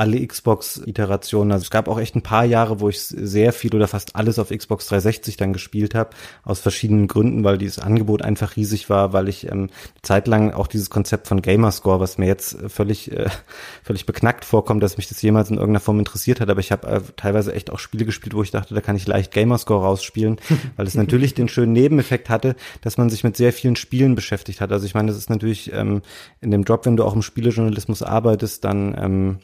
[0.00, 1.52] alle Xbox-Iterationen.
[1.52, 4.38] Also es gab auch echt ein paar Jahre, wo ich sehr viel oder fast alles
[4.38, 6.10] auf Xbox 360 dann gespielt habe,
[6.42, 9.68] aus verschiedenen Gründen, weil dieses Angebot einfach riesig war, weil ich ähm,
[10.00, 13.28] zeitlang auch dieses Konzept von Gamerscore, was mir jetzt völlig, äh,
[13.82, 16.88] völlig beknackt vorkommt, dass mich das jemals in irgendeiner Form interessiert hat, aber ich habe
[16.88, 20.40] äh, teilweise echt auch Spiele gespielt, wo ich dachte, da kann ich leicht Gamerscore rausspielen,
[20.76, 24.62] weil es natürlich den schönen Nebeneffekt hatte, dass man sich mit sehr vielen Spielen beschäftigt
[24.62, 24.72] hat.
[24.72, 26.00] Also ich meine, das ist natürlich ähm,
[26.40, 29.38] in dem Job, wenn du auch im Spielejournalismus arbeitest, dann ähm,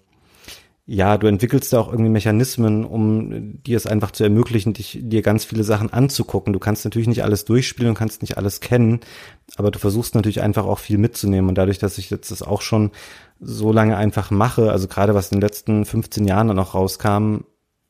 [0.88, 5.20] ja, du entwickelst da auch irgendwie Mechanismen, um dir es einfach zu ermöglichen, dich, dir
[5.20, 6.52] ganz viele Sachen anzugucken.
[6.52, 9.00] Du kannst natürlich nicht alles durchspielen und kannst nicht alles kennen,
[9.56, 11.48] aber du versuchst natürlich einfach auch viel mitzunehmen.
[11.48, 12.92] Und dadurch, dass ich jetzt das auch schon
[13.40, 17.38] so lange einfach mache, also gerade was in den letzten 15 Jahren dann auch rauskam,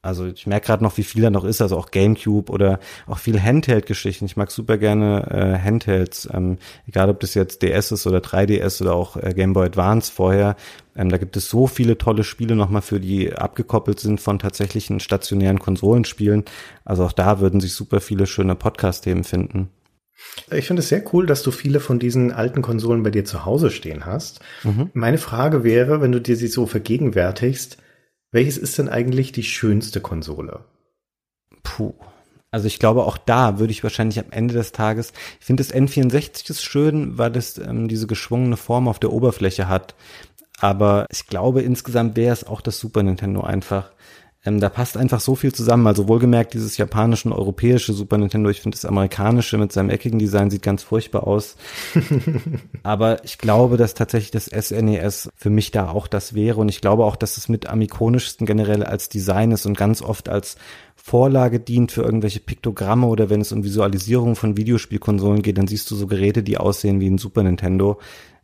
[0.07, 3.19] also ich merke gerade noch, wie viel da noch ist, also auch GameCube oder auch
[3.19, 4.25] viel Handheld-Geschichten.
[4.25, 8.81] Ich mag super gerne äh, Handhelds, ähm, egal ob das jetzt DS ist oder 3DS
[8.83, 10.57] oder auch äh, Game Boy Advance vorher.
[10.97, 15.01] Ähm, da gibt es so viele tolle Spiele nochmal für, die abgekoppelt sind von tatsächlichen
[15.01, 16.45] stationären Konsolenspielen.
[16.85, 19.69] Also auch da würden sich super viele schöne Podcast-Themen finden.
[20.51, 23.45] Ich finde es sehr cool, dass du viele von diesen alten Konsolen bei dir zu
[23.45, 24.41] Hause stehen hast.
[24.65, 24.91] Mhm.
[24.95, 27.79] Meine Frage wäre, wenn du dir sie so vergegenwärtigst,
[28.37, 30.61] welches ist denn eigentlich die schönste Konsole?
[31.63, 31.95] Puh.
[32.51, 35.75] Also ich glaube, auch da würde ich wahrscheinlich am Ende des Tages, ich finde das
[35.75, 39.95] N64 ist schön, weil es ähm, diese geschwungene Form auf der Oberfläche hat.
[40.61, 43.93] Aber ich glaube, insgesamt wäre es auch das Super Nintendo einfach.
[44.47, 45.87] Ähm, da passt einfach so viel zusammen.
[45.87, 48.49] Also wohlgemerkt dieses japanische und europäische Super Nintendo.
[48.49, 51.57] Ich finde das amerikanische mit seinem eckigen Design sieht ganz furchtbar aus.
[52.85, 56.61] Aber ich glaube, dass tatsächlich das SNES e für mich da auch das wäre.
[56.61, 60.01] Und ich glaube auch, dass es mit am ikonischsten generell als Design ist und ganz
[60.01, 60.57] oft als
[60.95, 65.91] Vorlage dient für irgendwelche Piktogramme oder wenn es um Visualisierung von Videospielkonsolen geht, dann siehst
[65.91, 67.99] du so Geräte, die aussehen wie ein Super Nintendo.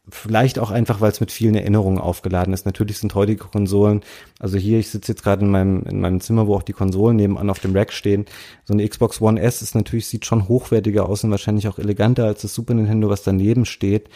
[0.09, 2.67] Vielleicht auch einfach, weil es mit vielen Erinnerungen aufgeladen ist.
[2.67, 4.01] Natürlich sind heutige Konsolen,
[4.41, 7.17] also hier, ich sitze jetzt gerade in meinem, in meinem Zimmer, wo auch die Konsolen
[7.17, 8.27] nebenan auf dem Rack stehen.
[8.65, 12.25] So eine Xbox One S ist natürlich, sieht schon hochwertiger aus und wahrscheinlich auch eleganter
[12.25, 14.09] als das Super Nintendo, was daneben steht.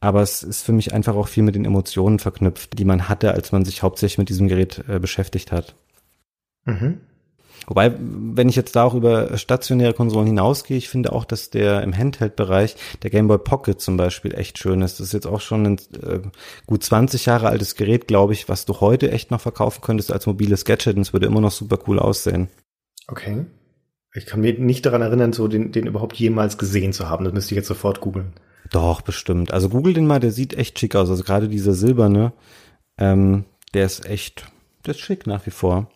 [0.00, 3.32] Aber es ist für mich einfach auch viel mit den Emotionen verknüpft, die man hatte,
[3.32, 5.76] als man sich hauptsächlich mit diesem Gerät äh, beschäftigt hat.
[6.64, 7.00] Mhm.
[7.66, 11.82] Wobei, wenn ich jetzt da auch über stationäre Konsolen hinausgehe, ich finde auch, dass der
[11.82, 15.00] im Handheld-Bereich, der Game Boy Pocket zum Beispiel, echt schön ist.
[15.00, 16.20] Das ist jetzt auch schon ein äh,
[16.66, 20.26] gut 20 Jahre altes Gerät, glaube ich, was du heute echt noch verkaufen könntest als
[20.26, 22.48] mobiles Gadget und es würde immer noch super cool aussehen.
[23.06, 23.44] Okay.
[24.14, 27.24] Ich kann mir nicht daran erinnern, so den, den überhaupt jemals gesehen zu haben.
[27.24, 28.32] Das müsste ich jetzt sofort googeln.
[28.70, 29.52] Doch, bestimmt.
[29.52, 31.08] Also google den mal, der sieht echt schick aus.
[31.10, 32.32] Also gerade dieser silberne,
[32.98, 33.44] ähm,
[33.74, 34.46] der ist echt,
[34.84, 35.90] der ist schick nach wie vor.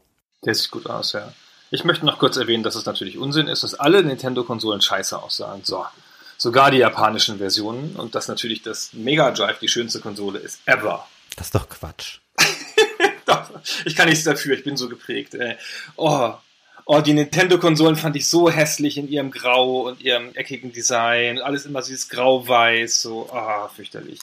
[0.44, 1.32] Der sieht gut aus, ja.
[1.74, 5.64] Ich möchte noch kurz erwähnen, dass es natürlich Unsinn ist, dass alle Nintendo-Konsolen scheiße aussahen.
[5.64, 5.86] So.
[6.36, 11.08] Sogar die japanischen Versionen und dass natürlich das Mega Drive die schönste Konsole ist ever.
[11.34, 12.18] Das ist doch Quatsch.
[13.24, 13.48] doch,
[13.86, 15.32] ich kann nichts dafür, ich bin so geprägt.
[15.32, 15.56] Ey.
[15.96, 16.34] Oh,
[16.84, 21.40] oh, die Nintendo-Konsolen fand ich so hässlich in ihrem Grau und ihrem eckigen Design.
[21.40, 24.18] Alles immer dieses Grau-Weiß, so, ah, oh, fürchterlich.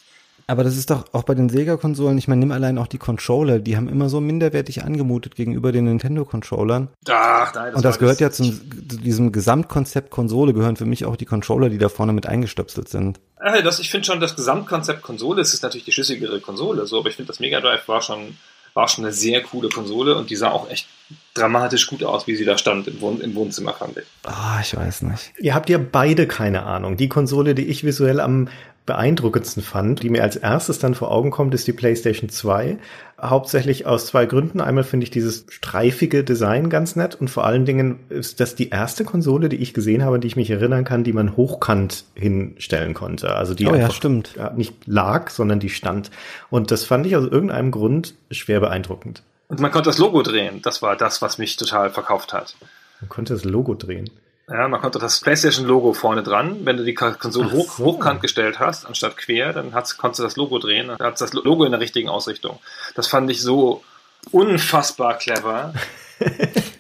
[0.50, 3.60] Aber das ist doch auch bei den Sega-Konsolen, ich meine, nimm allein auch die Controller,
[3.60, 6.88] die haben immer so minderwertig angemutet gegenüber den Nintendo-Controllern.
[7.08, 8.52] Ach, nein, das Und das gehört das ja zum,
[8.90, 12.90] zu diesem Gesamtkonzept Konsole, gehören für mich auch die Controller, die da vorne mit eingestöpselt
[12.90, 13.20] sind.
[13.40, 16.98] Ja, das, ich finde schon, das Gesamtkonzept Konsole, es ist natürlich die schlüssigere Konsole, so,
[16.98, 18.36] aber ich finde, das Mega Drive war schon,
[18.74, 20.88] war schon eine sehr coole Konsole und die sah auch echt
[21.36, 24.06] dramatisch gut aus, wie sie da stand im, Wohn im Wohnzimmer, fand ich.
[24.24, 25.32] Ah, ich weiß nicht.
[25.40, 26.98] Ihr habt ja beide keine Ahnung.
[26.98, 28.48] Die Konsole, die ich visuell am
[28.90, 32.80] beeindruckendsten fand, die mir als erstes dann vor Augen kommt, ist die PlayStation 2.
[33.22, 34.62] Hauptsächlich aus zwei Gründen.
[34.62, 38.70] Einmal finde ich dieses streifige Design ganz nett und vor allen Dingen ist das die
[38.70, 42.96] erste Konsole, die ich gesehen habe, die ich mich erinnern kann, die man hochkant hinstellen
[42.96, 43.36] konnte.
[43.36, 44.36] Also die oh, ja, stimmt.
[44.56, 46.10] nicht lag, sondern die stand.
[46.50, 49.22] Und das fand ich aus irgendeinem Grund schwer beeindruckend.
[49.50, 50.64] Und man konnte das Logo drehen.
[50.64, 52.56] Das war das, was mich total verkauft hat.
[53.02, 54.10] Man konnte das Logo drehen.
[54.50, 56.66] Ja, man konnte das PlayStation-Logo vorne dran.
[56.66, 57.86] Wenn du die Konsole hoch, so.
[57.86, 60.88] hochkant gestellt hast, anstatt quer, dann konntest du das Logo drehen.
[60.88, 62.58] Dann hat das Logo in der richtigen Ausrichtung.
[62.96, 63.84] Das fand ich so
[64.32, 65.74] unfassbar clever.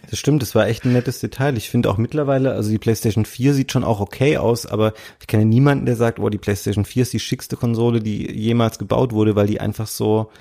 [0.10, 1.56] Das stimmt, das war echt ein nettes Detail.
[1.56, 5.28] Ich finde auch mittlerweile, also die PlayStation 4 sieht schon auch okay aus, aber ich
[5.28, 9.12] kenne niemanden, der sagt, oh, die PlayStation 4 ist die schickste Konsole, die jemals gebaut
[9.14, 10.32] wurde, weil die einfach so,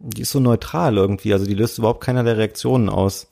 [0.00, 1.32] die ist so neutral irgendwie.
[1.32, 3.28] Also die löst überhaupt keiner der Reaktionen aus.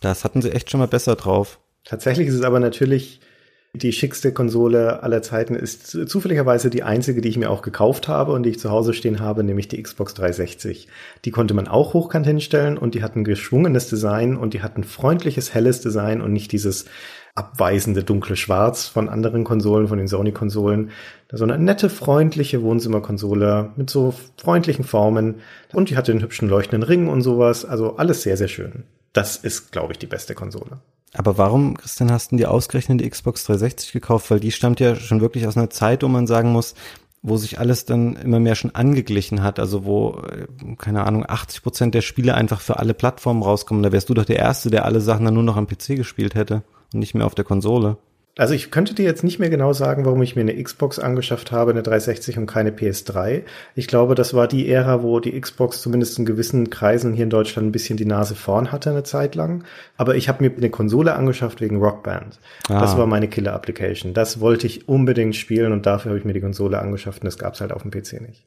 [0.00, 1.58] Das hatten sie echt schon mal besser drauf.
[1.88, 3.20] Tatsächlich ist es aber natürlich
[3.72, 8.32] die schickste Konsole aller Zeiten ist zufälligerweise die einzige, die ich mir auch gekauft habe
[8.32, 10.88] und die ich zu Hause stehen habe, nämlich die Xbox 360.
[11.24, 14.76] Die konnte man auch hochkant hinstellen und die hat ein geschwungenes Design und die hat
[14.76, 16.86] ein freundliches, helles Design und nicht dieses
[17.34, 20.90] abweisende dunkle Schwarz von anderen Konsolen, von den Sony-Konsolen,
[21.30, 25.36] sondern nette, freundliche Wohnzimmerkonsole mit so freundlichen Formen
[25.72, 27.64] und die hatte einen hübschen leuchtenden Ring und sowas.
[27.64, 28.84] Also alles sehr, sehr schön.
[29.12, 30.80] Das ist, glaube ich, die beste Konsole.
[31.14, 34.30] Aber warum, Christian, hast du die ausgerechnet die Xbox 360 gekauft?
[34.30, 36.74] Weil die stammt ja schon wirklich aus einer Zeit, wo man sagen muss,
[37.22, 41.62] wo sich alles dann immer mehr schon angeglichen hat, also wo, äh, keine Ahnung, 80
[41.62, 43.82] Prozent der Spiele einfach für alle Plattformen rauskommen.
[43.82, 46.34] Da wärst du doch der Erste, der alle Sachen dann nur noch am PC gespielt
[46.34, 47.96] hätte und nicht mehr auf der Konsole.
[48.38, 51.50] Also ich könnte dir jetzt nicht mehr genau sagen, warum ich mir eine Xbox angeschafft
[51.50, 53.42] habe, eine 360 und keine PS3.
[53.74, 57.30] Ich glaube, das war die Ära, wo die Xbox zumindest in gewissen Kreisen hier in
[57.30, 59.64] Deutschland ein bisschen die Nase vorn hatte eine Zeit lang.
[59.96, 62.38] Aber ich habe mir eine Konsole angeschafft wegen Rockband.
[62.68, 62.80] Ah.
[62.80, 64.14] Das war meine Killer-Application.
[64.14, 67.38] Das wollte ich unbedingt spielen und dafür habe ich mir die Konsole angeschafft und das
[67.38, 68.46] gab es halt auf dem PC nicht.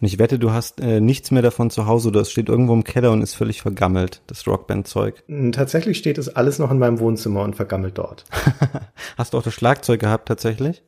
[0.00, 2.74] Und ich wette, du hast äh, nichts mehr davon zu Hause oder es steht irgendwo
[2.74, 5.22] im Keller und ist völlig vergammelt, das Rockband-Zeug.
[5.52, 8.24] Tatsächlich steht es alles noch in meinem Wohnzimmer und vergammelt dort.
[9.16, 10.82] hast du auch das Schlagzeug gehabt tatsächlich?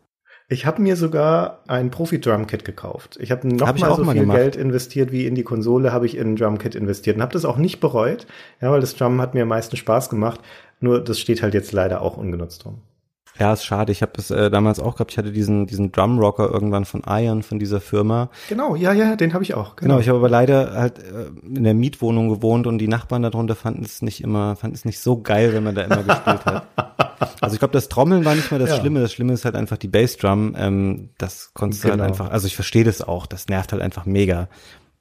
[0.53, 3.17] Ich habe mir sogar ein Profi-Drum-Kit gekauft.
[3.21, 4.37] Ich habe noch hab mal so mal viel gemacht.
[4.37, 7.45] Geld investiert wie in die Konsole, habe ich in ein Drum-Kit investiert und habe das
[7.45, 8.27] auch nicht bereut,
[8.61, 10.41] ja, weil das Drum hat mir am meisten Spaß gemacht.
[10.81, 12.83] Nur das steht halt jetzt leider auch ungenutzt rum.
[13.41, 13.91] Ja, ist schade.
[13.91, 15.13] Ich habe es äh, damals auch gehabt.
[15.13, 18.29] Ich hatte diesen diesen Drumrocker irgendwann von Iron von dieser Firma.
[18.51, 19.77] Genau, ja, ja, den habe ich auch.
[19.77, 23.23] Genau, genau ich habe aber leider halt äh, in der Mietwohnung gewohnt und die Nachbarn
[23.23, 26.45] darunter fanden es nicht immer, fanden es nicht so geil, wenn man da immer gespielt
[26.45, 26.67] hat.
[27.43, 28.81] Also ich glaube, das Trommeln war nicht mehr das ja.
[28.81, 29.01] Schlimme.
[29.01, 30.55] Das Schlimme ist halt einfach die Bassdrum.
[30.57, 31.97] Ähm, das konntest genau.
[31.97, 32.23] du halt genau.
[32.25, 32.33] einfach.
[32.33, 33.27] Also ich verstehe das auch.
[33.27, 34.49] Das nervt halt einfach mega,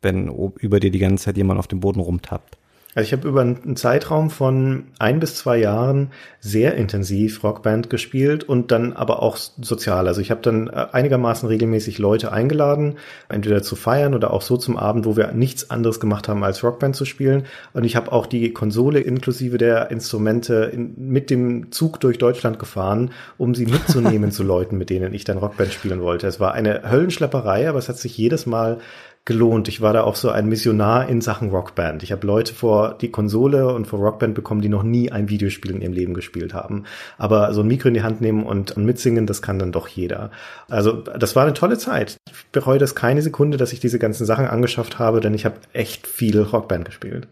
[0.01, 0.27] wenn
[0.59, 2.57] über dir die ganze Zeit jemand auf dem Boden rumtappt.
[2.95, 6.09] Also ich habe über einen Zeitraum von ein bis zwei Jahren
[6.39, 10.07] sehr intensiv Rockband gespielt und dann aber auch sozial.
[10.07, 12.95] Also ich habe dann äh, einigermaßen regelmäßig Leute eingeladen,
[13.27, 16.63] entweder zu feiern oder auch so zum Abend, wo wir nichts anderes gemacht haben, als
[16.63, 17.45] Rockband zu spielen.
[17.73, 22.57] Und ich habe auch die Konsole inklusive der Instrumente in, mit dem Zug durch Deutschland
[22.57, 26.25] gefahren, um sie mitzunehmen zu Leuten, mit denen ich dann Rockband spielen wollte.
[26.25, 28.79] Es war eine Höllenschlepperei, aber es hat sich jedes Mal
[29.25, 29.67] gelohnt.
[29.67, 32.01] Ich war da auch so ein Missionar in Sachen Rockband.
[32.03, 35.71] Ich habe Leute vor die Konsole und vor Rockband bekommen, die noch nie ein Videospiel
[35.71, 36.85] in ihrem Leben gespielt haben.
[37.17, 40.31] Aber so ein Mikro in die Hand nehmen und, mitsingen, das kann dann doch jeder.
[40.67, 42.17] Also das war eine tolle Zeit.
[42.27, 45.57] Ich bereue das keine Sekunde, dass ich diese ganzen Sachen angeschafft habe, denn ich habe
[45.73, 47.27] echt viel Rockband gespielt.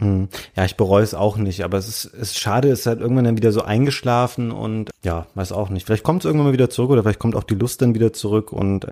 [0.00, 0.28] Hm.
[0.56, 3.00] Ja, ich bereue es auch nicht, aber es ist, es ist schade, es ist halt
[3.00, 5.86] irgendwann dann wieder so eingeschlafen und ja, weiß auch nicht.
[5.86, 8.12] Vielleicht kommt es irgendwann mal wieder zurück oder vielleicht kommt auch die Lust dann wieder
[8.12, 8.86] zurück und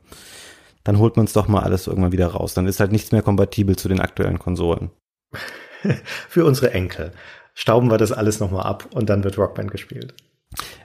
[0.88, 2.54] dann holt man es doch mal alles irgendwann wieder raus.
[2.54, 4.90] Dann ist halt nichts mehr kompatibel zu den aktuellen Konsolen.
[6.30, 7.12] Für unsere Enkel
[7.52, 10.14] stauben wir das alles nochmal ab und dann wird Rockband gespielt.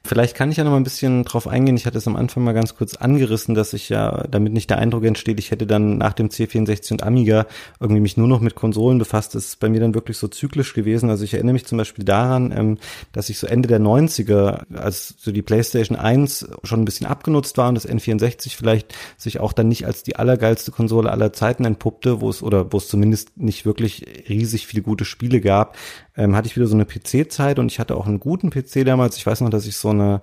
[0.06, 1.78] Vielleicht kann ich ja noch mal ein bisschen drauf eingehen.
[1.78, 4.78] Ich hatte es am Anfang mal ganz kurz angerissen, dass ich ja, damit nicht der
[4.78, 7.48] Eindruck entsteht, ich hätte dann nach dem C64 und Amiga
[7.80, 9.34] irgendwie mich nur noch mit Konsolen befasst.
[9.34, 11.10] Das ist bei mir dann wirklich so zyklisch gewesen.
[11.10, 12.78] Also ich erinnere mich zum Beispiel daran, ähm,
[13.14, 17.58] dass ich so Ende der 90er, als so die PlayStation 1 schon ein bisschen abgenutzt
[17.58, 21.64] war und das N64 vielleicht sich auch dann nicht als die allergeilste Konsole aller Zeiten
[21.64, 25.78] entpuppte, wo es oder wo es zumindest nicht wirklich riesig viele gute Spiele gab,
[26.18, 29.16] ähm, hatte ich wieder so eine PC-Zeit und ich hatte auch einen guten PC damals.
[29.16, 30.22] Ich weiß noch, dass ich so eine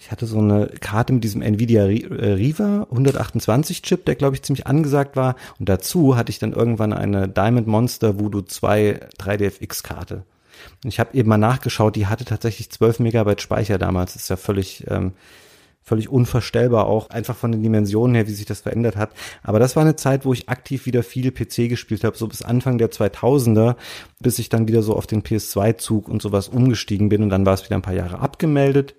[0.00, 4.42] ich hatte so eine Karte mit diesem Nvidia äh, Riva 128 Chip, der glaube ich
[4.42, 5.36] ziemlich angesagt war.
[5.58, 10.24] Und dazu hatte ich dann irgendwann eine Diamond Monster Voodoo 2 3DFX Karte.
[10.82, 14.14] Und ich habe eben mal nachgeschaut, die hatte tatsächlich 12 Megabyte Speicher damals.
[14.14, 15.12] Das ist ja völlig, ähm,
[15.90, 19.10] völlig unvorstellbar auch, einfach von den Dimensionen her, wie sich das verändert hat.
[19.42, 22.42] Aber das war eine Zeit, wo ich aktiv wieder viel PC gespielt habe, so bis
[22.42, 23.74] Anfang der 2000er,
[24.20, 27.54] bis ich dann wieder so auf den PS2-Zug und sowas umgestiegen bin und dann war
[27.54, 28.94] es wieder ein paar Jahre abgemeldet.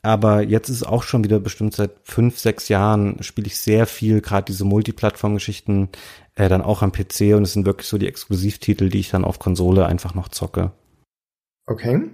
[0.00, 3.86] Aber jetzt ist es auch schon wieder bestimmt seit fünf, sechs Jahren spiele ich sehr
[3.86, 5.90] viel, gerade diese Multiplattform-Geschichten,
[6.36, 9.26] äh, dann auch am PC und es sind wirklich so die Exklusivtitel, die ich dann
[9.26, 10.72] auf Konsole einfach noch zocke.
[11.66, 12.08] Okay.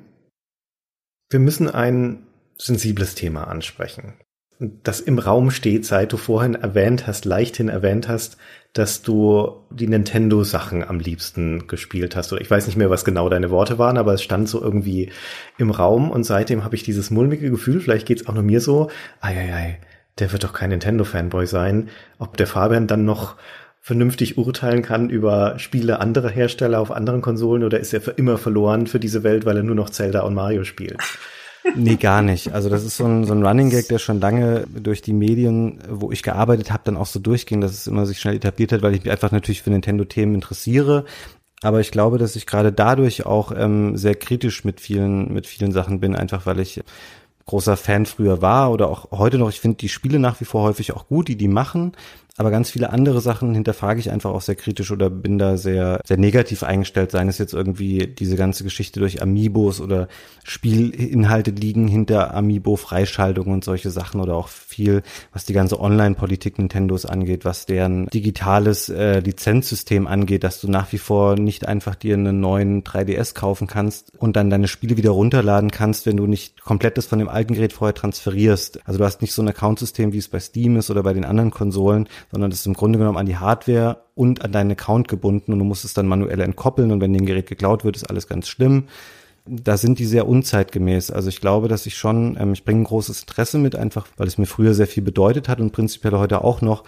[1.30, 2.26] Wir müssen ein
[2.56, 4.14] sensibles Thema ansprechen
[4.58, 8.36] das im Raum steht, seit du vorhin erwähnt hast, leichthin erwähnt hast,
[8.72, 12.32] dass du die Nintendo-Sachen am liebsten gespielt hast.
[12.32, 15.10] Oder ich weiß nicht mehr, was genau deine Worte waren, aber es stand so irgendwie
[15.58, 18.90] im Raum und seitdem habe ich dieses mulmige Gefühl, vielleicht geht's auch nur mir so,
[19.20, 19.78] ei, ei, ei,
[20.18, 21.88] der wird doch kein Nintendo-Fanboy sein.
[22.18, 23.36] Ob der Fabian dann noch
[23.80, 28.38] vernünftig urteilen kann über Spiele anderer Hersteller auf anderen Konsolen oder ist er für immer
[28.38, 30.98] verloren für diese Welt, weil er nur noch Zelda und Mario spielt?
[31.74, 32.52] Nee, gar nicht.
[32.52, 35.78] Also das ist so ein, so ein Running Gag, der schon lange durch die Medien,
[35.88, 38.82] wo ich gearbeitet habe, dann auch so durchging, dass es immer sich schnell etabliert hat,
[38.82, 41.04] weil ich mich einfach natürlich für Nintendo-Themen interessiere.
[41.62, 45.72] Aber ich glaube, dass ich gerade dadurch auch ähm, sehr kritisch mit vielen, mit vielen
[45.72, 46.82] Sachen bin, einfach weil ich
[47.46, 49.48] großer Fan früher war oder auch heute noch.
[49.48, 51.92] Ich finde die Spiele nach wie vor häufig auch gut, die die machen.
[52.36, 56.00] Aber ganz viele andere Sachen hinterfrage ich einfach auch sehr kritisch oder bin da sehr,
[56.04, 57.12] sehr negativ eingestellt.
[57.12, 60.08] Seien es jetzt irgendwie diese ganze Geschichte durch Amiibos oder
[60.42, 67.06] Spielinhalte liegen hinter Amiibo-Freischaltung und solche Sachen oder auch viel, was die ganze Online-Politik Nintendos
[67.06, 72.14] angeht, was deren digitales äh, Lizenzsystem angeht, dass du nach wie vor nicht einfach dir
[72.14, 76.62] einen neuen 3DS kaufen kannst und dann deine Spiele wieder runterladen kannst, wenn du nicht
[76.62, 78.80] komplettes von dem alten Gerät vorher transferierst.
[78.86, 81.24] Also du hast nicht so ein Accountsystem, wie es bei Steam ist oder bei den
[81.24, 85.08] anderen Konsolen, sondern das ist im Grunde genommen an die Hardware und an deinen Account
[85.08, 88.10] gebunden und du musst es dann manuell entkoppeln und wenn ein Gerät geklaut wird, ist
[88.10, 88.84] alles ganz schlimm.
[89.46, 91.10] da sind die sehr unzeitgemäß.
[91.10, 94.26] Also ich glaube, dass ich schon, ähm, ich bringe ein großes Interesse mit, einfach weil
[94.26, 96.84] es mir früher sehr viel bedeutet hat und prinzipiell heute auch noch.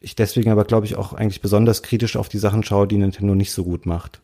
[0.00, 3.34] Ich deswegen aber, glaube ich, auch eigentlich besonders kritisch auf die Sachen schaue, die Nintendo
[3.34, 4.20] nicht so gut macht.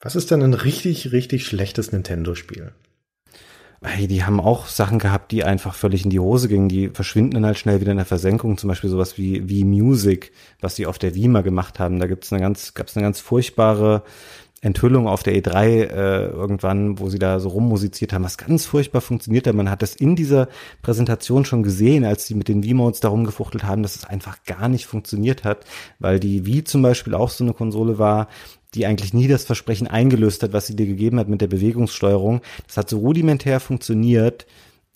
[0.00, 2.72] Was ist denn ein richtig, richtig schlechtes Nintendo-Spiel?
[3.86, 6.70] Hey, die haben auch Sachen gehabt, die einfach völlig in die Hose gingen.
[6.70, 8.56] Die verschwinden dann halt schnell wieder in der Versenkung.
[8.56, 11.98] Zum Beispiel sowas wie, wie Music, was sie auf der Wii mal gemacht haben.
[11.98, 14.02] Da gibt's eine ganz, gab's eine ganz furchtbare
[14.62, 19.02] Enthüllung auf der E3 äh, irgendwann, wo sie da so rummusiziert haben, was ganz furchtbar
[19.02, 19.54] funktioniert hat.
[19.54, 20.48] Man hat das in dieser
[20.80, 24.68] Präsentation schon gesehen, als sie mit den Wii-Modes da rumgefuchtelt haben, dass es einfach gar
[24.68, 25.66] nicht funktioniert hat,
[25.98, 28.28] weil die Wii zum Beispiel auch so eine Konsole war,
[28.74, 32.40] die eigentlich nie das Versprechen eingelöst hat, was sie dir gegeben hat mit der Bewegungssteuerung.
[32.66, 34.46] Das hat so rudimentär funktioniert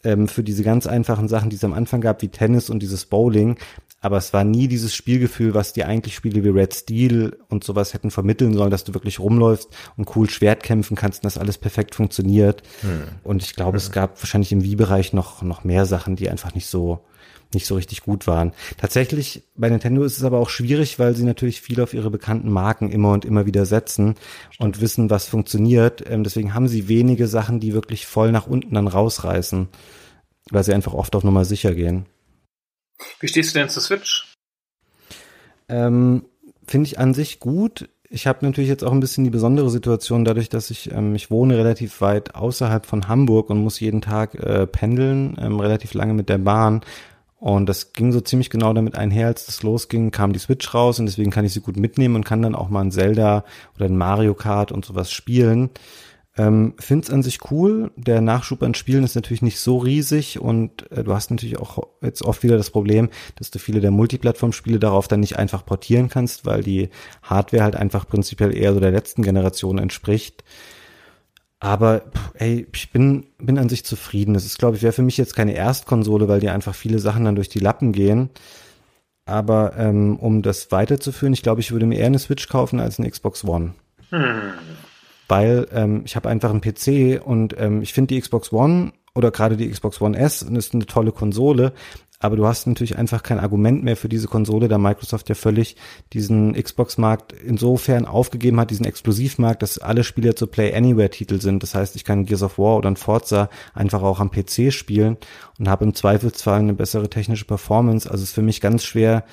[0.04, 3.06] ähm, für diese ganz einfachen Sachen, die es am Anfang gab, wie Tennis und dieses
[3.06, 3.56] Bowling
[4.00, 7.94] aber es war nie dieses Spielgefühl, was die eigentlich Spiele wie Red Steel und sowas
[7.94, 11.58] hätten vermitteln sollen, dass du wirklich rumläufst und cool Schwert kämpfen kannst und das alles
[11.58, 12.62] perfekt funktioniert.
[12.82, 13.02] Hm.
[13.24, 13.78] Und ich glaube, hm.
[13.78, 17.00] es gab wahrscheinlich im Wii-Bereich noch, noch mehr Sachen, die einfach nicht so,
[17.54, 18.52] nicht so richtig gut waren.
[18.76, 22.50] Tatsächlich, bei Nintendo ist es aber auch schwierig, weil sie natürlich viel auf ihre bekannten
[22.50, 24.16] Marken immer und immer wieder setzen
[24.50, 24.60] Stimmt.
[24.60, 26.04] und wissen, was funktioniert.
[26.08, 29.68] Ähm, deswegen haben sie wenige Sachen, die wirklich voll nach unten dann rausreißen,
[30.50, 32.06] weil sie einfach oft auf Nummer sicher gehen.
[33.20, 34.34] Wie stehst du denn zur Switch?
[35.68, 36.24] Ähm,
[36.66, 37.88] Finde ich an sich gut.
[38.10, 41.30] Ich habe natürlich jetzt auch ein bisschen die besondere Situation, dadurch, dass ich, ähm, ich
[41.30, 46.14] wohne relativ weit außerhalb von Hamburg und muss jeden Tag äh, pendeln, ähm, relativ lange
[46.14, 46.82] mit der Bahn.
[47.38, 50.98] Und das ging so ziemlich genau damit einher, als das losging, kam die Switch raus
[50.98, 53.44] und deswegen kann ich sie gut mitnehmen und kann dann auch mal ein Zelda
[53.76, 55.70] oder ein Mario Kart und sowas spielen.
[56.36, 57.92] Ähm, Find's an sich cool.
[57.96, 61.86] Der Nachschub an Spielen ist natürlich nicht so riesig und äh, du hast natürlich auch
[62.00, 66.08] jetzt oft wieder das Problem, dass du viele der Multiplattform-Spiele darauf dann nicht einfach portieren
[66.08, 66.90] kannst, weil die
[67.22, 70.44] Hardware halt einfach prinzipiell eher so der letzten Generation entspricht.
[71.60, 72.02] Aber
[72.34, 74.34] ey, ich bin, bin an sich zufrieden.
[74.34, 77.24] Das ist, glaube ich, wäre für mich jetzt keine Erstkonsole, weil dir einfach viele Sachen
[77.24, 78.30] dann durch die Lappen gehen.
[79.24, 82.98] Aber ähm, um das weiterzuführen, ich glaube, ich würde mir eher eine Switch kaufen als
[82.98, 83.74] eine Xbox One.
[84.10, 84.52] Hm
[85.28, 89.30] weil ähm, ich habe einfach einen PC und ähm, ich finde die Xbox One oder
[89.30, 91.72] gerade die Xbox One S ist eine tolle Konsole,
[92.20, 95.76] aber du hast natürlich einfach kein Argument mehr für diese Konsole, da Microsoft ja völlig
[96.12, 101.62] diesen Xbox-Markt insofern aufgegeben hat, diesen Exklusivmarkt, dass alle Spiele zu Play Anywhere-Titel sind.
[101.62, 105.16] Das heißt, ich kann Gears of War oder ein Forza einfach auch am PC spielen
[105.58, 108.10] und habe im Zweifelsfall eine bessere technische Performance.
[108.10, 109.24] Also es ist für mich ganz schwer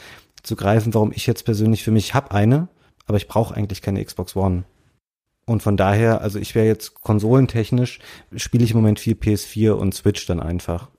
[0.44, 2.68] zu greifen, warum ich jetzt persönlich für mich habe eine,
[3.08, 4.64] aber ich brauche eigentlich keine Xbox One.
[5.48, 8.00] Und von daher, also ich wäre jetzt konsolentechnisch,
[8.36, 10.90] spiele ich im Moment viel PS4 und Switch dann einfach.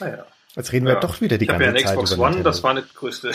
[0.00, 0.24] Naja.
[0.56, 1.00] Jetzt reden wir ja.
[1.00, 3.30] doch wieder die ich ganze ja Zeit Xbox über One, das war eine größte,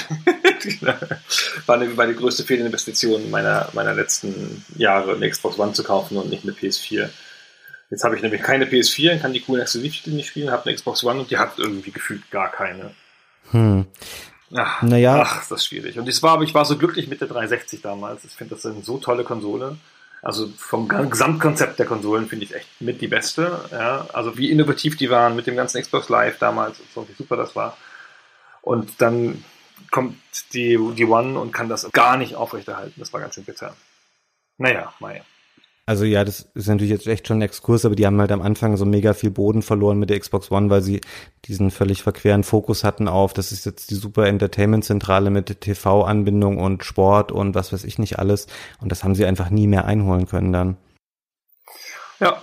[1.66, 6.30] war eine, meine größte Fehlinvestition meiner, meiner letzten Jahre, eine Xbox One zu kaufen und
[6.30, 7.10] nicht eine PS4.
[7.90, 10.76] Jetzt habe ich nämlich keine PS4 und kann die coolen Exklusivtitel nicht spielen, habe eine
[10.76, 12.92] Xbox One und die hat irgendwie gefühlt gar keine.
[13.52, 13.86] Hm.
[14.56, 15.22] Ach, naja.
[15.22, 15.98] ach, ist das schwierig.
[15.98, 18.24] Und ich war, aber ich war so glücklich mit der 360 damals.
[18.24, 19.78] Ich finde das eine so tolle Konsole.
[20.24, 23.60] Also vom Gesamtkonzept der Konsolen finde ich echt mit die beste.
[23.72, 24.08] Ja?
[24.14, 27.36] Also wie innovativ die waren mit dem ganzen Xbox Live damals und so, wie super
[27.36, 27.78] das war.
[28.62, 29.44] Und dann
[29.92, 30.18] kommt
[30.54, 32.94] die, die One und kann das gar nicht aufrechterhalten.
[32.98, 33.76] Das war ganz schön bitter.
[34.58, 35.24] Naja, naja.
[35.86, 38.42] Also ja, das ist natürlich jetzt echt schon ein Exkurs, aber die haben halt am
[38.42, 41.02] Anfang so mega viel Boden verloren mit der Xbox One, weil sie
[41.44, 46.86] diesen völlig verqueren Fokus hatten auf, das ist jetzt die super Entertainment-Zentrale mit TV-Anbindung und
[46.86, 48.48] Sport und was weiß ich nicht alles.
[48.80, 50.78] Und das haben sie einfach nie mehr einholen können dann.
[52.22, 52.42] Ja,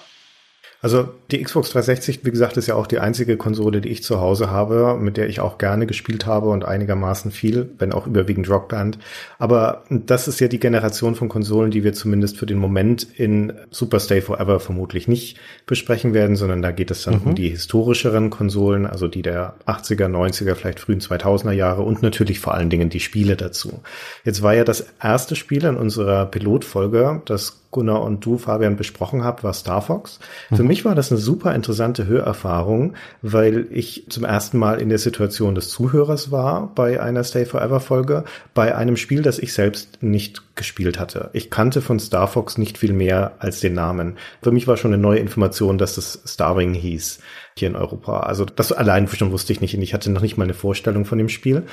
[0.82, 4.18] also die Xbox 360, wie gesagt, ist ja auch die einzige Konsole, die ich zu
[4.18, 8.48] Hause habe, mit der ich auch gerne gespielt habe und einigermaßen viel, wenn auch überwiegend
[8.48, 8.98] Rockband.
[9.38, 13.52] Aber das ist ja die Generation von Konsolen, die wir zumindest für den Moment in
[13.70, 17.26] Super Stay Forever vermutlich nicht besprechen werden, sondern da geht es dann mhm.
[17.26, 22.40] um die historischeren Konsolen, also die der 80er, 90er, vielleicht frühen 2000er Jahre und natürlich
[22.40, 23.82] vor allen Dingen die Spiele dazu.
[24.24, 29.24] Jetzt war ja das erste Spiel in unserer Pilotfolge, das Gunnar und du, Fabian, besprochen
[29.24, 30.18] habt, war Star Fox.
[30.50, 30.56] Mhm.
[30.56, 34.98] Für mich war das eine super interessante Hörerfahrung, weil ich zum ersten Mal in der
[34.98, 40.02] Situation des Zuhörers war bei einer Stay Forever Folge, bei einem Spiel, das ich selbst
[40.02, 41.30] nicht gespielt hatte.
[41.32, 44.16] Ich kannte von Star Fox nicht viel mehr als den Namen.
[44.42, 47.20] Für mich war schon eine neue Information, dass es Starwing hieß
[47.56, 48.20] hier in Europa.
[48.20, 51.04] Also das allein schon wusste ich nicht und ich hatte noch nicht mal eine Vorstellung
[51.04, 51.64] von dem Spiel.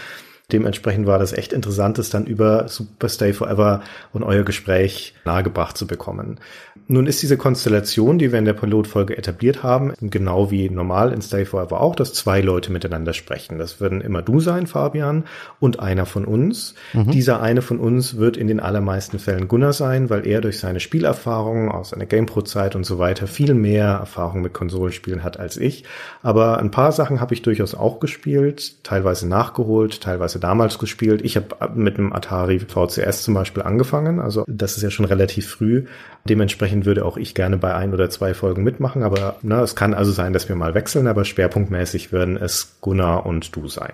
[0.49, 3.81] Dementsprechend war das echt interessant, das dann über Super Stay Forever
[4.13, 6.39] und euer Gespräch nahegebracht zu bekommen.
[6.87, 11.21] Nun ist diese Konstellation, die wir in der Pilotfolge etabliert haben, genau wie normal in
[11.21, 13.59] Stay Forever auch, dass zwei Leute miteinander sprechen.
[13.59, 15.25] Das würden immer du sein, Fabian,
[15.59, 16.75] und einer von uns.
[16.93, 17.11] Mhm.
[17.11, 20.79] Dieser eine von uns wird in den allermeisten Fällen Gunnar sein, weil er durch seine
[20.79, 25.83] Spielerfahrungen aus seiner GamePro-Zeit und so weiter viel mehr Erfahrung mit Konsolenspielen hat als ich.
[26.23, 31.21] Aber ein paar Sachen habe ich durchaus auch gespielt, teilweise nachgeholt, teilweise damals gespielt.
[31.23, 35.47] Ich habe mit einem Atari VCS zum Beispiel angefangen, also das ist ja schon relativ
[35.47, 35.85] früh.
[36.27, 39.93] Dementsprechend würde auch ich gerne bei ein oder zwei Folgen mitmachen, aber na, es kann
[39.93, 43.93] also sein, dass wir mal wechseln, aber schwerpunktmäßig werden es Gunnar und du sein.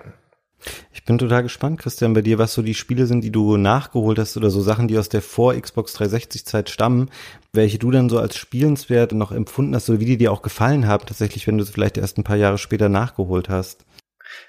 [0.92, 4.18] Ich bin total gespannt, Christian, bei dir, was so die Spiele sind, die du nachgeholt
[4.18, 7.10] hast oder so Sachen, die aus der Vor-Xbox 360 Zeit stammen,
[7.52, 10.86] welche du dann so als spielenswert noch empfunden hast oder wie die dir auch gefallen
[10.86, 13.84] haben, tatsächlich, wenn du es vielleicht erst ein paar Jahre später nachgeholt hast.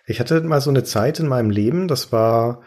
[0.05, 2.61] Ich hatte mal so eine Zeit in meinem Leben, das war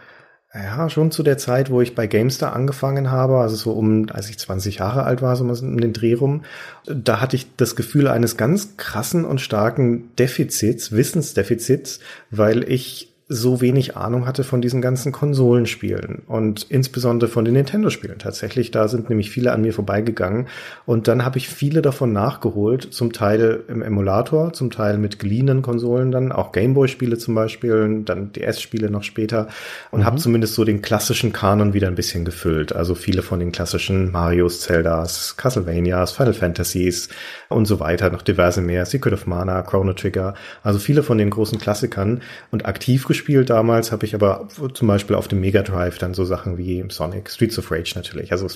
[0.55, 4.30] ja, schon zu der Zeit, wo ich bei GameStar angefangen habe, also so um, als
[4.30, 6.45] ich 20 Jahre alt war, so um den Dreh rum,
[6.86, 13.61] da hatte ich das Gefühl eines ganz krassen und starken Defizits, Wissensdefizits, weil ich so
[13.61, 18.18] wenig Ahnung hatte von diesen ganzen Konsolenspielen und insbesondere von den Nintendo-Spielen.
[18.18, 20.47] Tatsächlich, da sind nämlich viele an mir vorbeigegangen
[20.87, 25.61] und dann habe ich viele davon nachgeholt, zum Teil im Emulator, zum Teil mit geliehenen
[25.61, 29.49] Konsolen dann, auch Gameboy-Spiele zum Beispiel, dann DS-Spiele noch später
[29.91, 30.05] und mhm.
[30.07, 32.74] habe zumindest so den klassischen Kanon wieder ein bisschen gefüllt.
[32.74, 37.11] Also viele von den klassischen Marios, Zeldas, Castlevanias, Final Fantasies
[37.51, 41.29] und so weiter, noch diverse mehr, Secret of Mana, Chrono Trigger, also viele von den
[41.29, 45.99] großen Klassikern und aktiv gespielt damals, habe ich aber zum Beispiel auf dem Mega Drive
[45.99, 48.33] dann so Sachen wie Sonic, Streets of Rage natürlich.
[48.33, 48.49] Also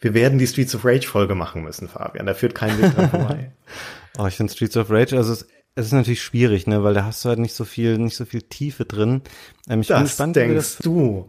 [0.00, 2.26] wir werden die Streets of Rage Folge machen müssen, Fabian.
[2.26, 3.52] Da führt kein Weg dran vorbei.
[4.18, 7.04] oh, ich finde Streets of Rage, also es, es ist natürlich schwierig, ne, weil da
[7.04, 9.22] hast du halt nicht so viel, nicht so viel Tiefe drin.
[9.68, 11.28] Ähm, ich das bin gespannt, denkst das du.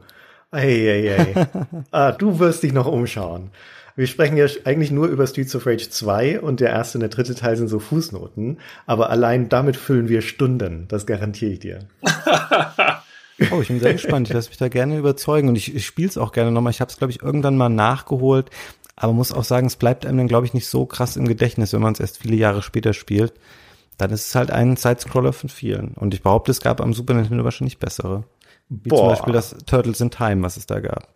[0.51, 1.45] Ey, ey, ey.
[1.91, 3.51] ah, du wirst dich noch umschauen.
[3.95, 7.09] Wir sprechen ja eigentlich nur über Streets of Rage 2 und der erste und der
[7.09, 11.79] dritte Teil sind so Fußnoten, aber allein damit füllen wir Stunden, das garantiere ich dir.
[13.51, 14.27] oh, ich bin sehr gespannt.
[14.27, 16.71] Ich lasse mich da gerne überzeugen und ich, ich spiele es auch gerne nochmal.
[16.71, 18.49] Ich habe es, glaube ich, irgendwann mal nachgeholt,
[18.97, 21.71] aber muss auch sagen, es bleibt einem dann, glaube ich, nicht so krass im Gedächtnis,
[21.71, 23.33] wenn man es erst viele Jahre später spielt.
[23.97, 25.93] Dann ist es halt ein Sidescroller von vielen.
[25.93, 28.25] Und ich behaupte, es gab am Super Nintendo wahrscheinlich bessere.
[28.67, 28.97] Wie Boah.
[28.97, 31.07] zum Beispiel das Turtles in Time, was es da gab.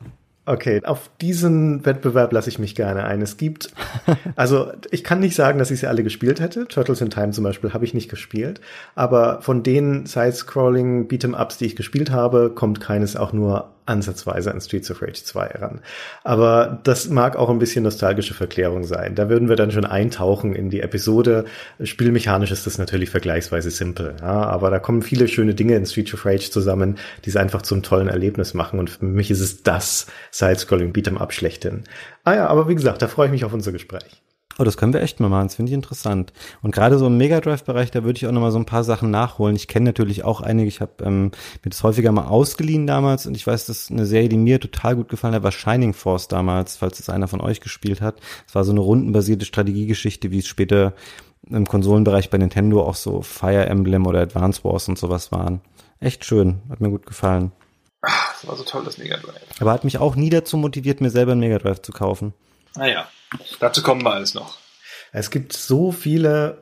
[0.45, 3.21] Okay, auf diesen Wettbewerb lasse ich mich gerne ein.
[3.21, 3.71] Es gibt,
[4.35, 6.67] also ich kann nicht sagen, dass ich sie alle gespielt hätte.
[6.67, 8.59] Turtles in Time zum Beispiel habe ich nicht gespielt.
[8.95, 14.61] Aber von den Side-Scrolling Beat'em-Ups, die ich gespielt habe, kommt keines auch nur ansatzweise an
[14.61, 15.81] Streets of Rage 2 ran.
[16.23, 19.15] Aber das mag auch ein bisschen nostalgische Verklärung sein.
[19.15, 21.45] Da würden wir dann schon eintauchen in die Episode.
[21.81, 24.15] Spielmechanisch ist das natürlich vergleichsweise simpel.
[24.21, 27.63] Ja, aber da kommen viele schöne Dinge in Streets of Rage zusammen, die es einfach
[27.63, 28.79] zum tollen Erlebnis machen.
[28.79, 31.83] Und für mich ist es das Side-Scrolling Beat'em Up schlechthin.
[32.23, 34.21] Ah ja, aber wie gesagt, da freue ich mich auf unser Gespräch.
[34.57, 35.47] Oh, das können wir echt mal machen.
[35.47, 36.33] Das finde ich interessant.
[36.61, 38.83] Und gerade so im Mega Drive-Bereich, da würde ich auch noch mal so ein paar
[38.83, 39.55] Sachen nachholen.
[39.55, 40.67] Ich kenne natürlich auch einige.
[40.67, 41.31] Ich habe ähm,
[41.63, 44.59] mir das häufiger mal ausgeliehen damals und ich weiß, das ist eine Serie, die mir
[44.59, 48.15] total gut gefallen hat, war Shining Force damals, falls es einer von euch gespielt hat.
[48.47, 50.93] Es war so eine rundenbasierte Strategiegeschichte, wie es später
[51.47, 55.61] im Konsolenbereich bei Nintendo auch so Fire Emblem oder Advance Wars und sowas waren.
[56.01, 57.51] Echt schön, hat mir gut gefallen.
[58.01, 59.41] Ach, das war so toll, das Mega Drive.
[59.59, 62.33] Aber hat mich auch nie dazu motiviert, mir selber ein Mega Drive zu kaufen.
[62.79, 63.07] Naja.
[63.59, 64.57] Dazu kommen wir alles noch.
[65.11, 66.57] Es gibt so viele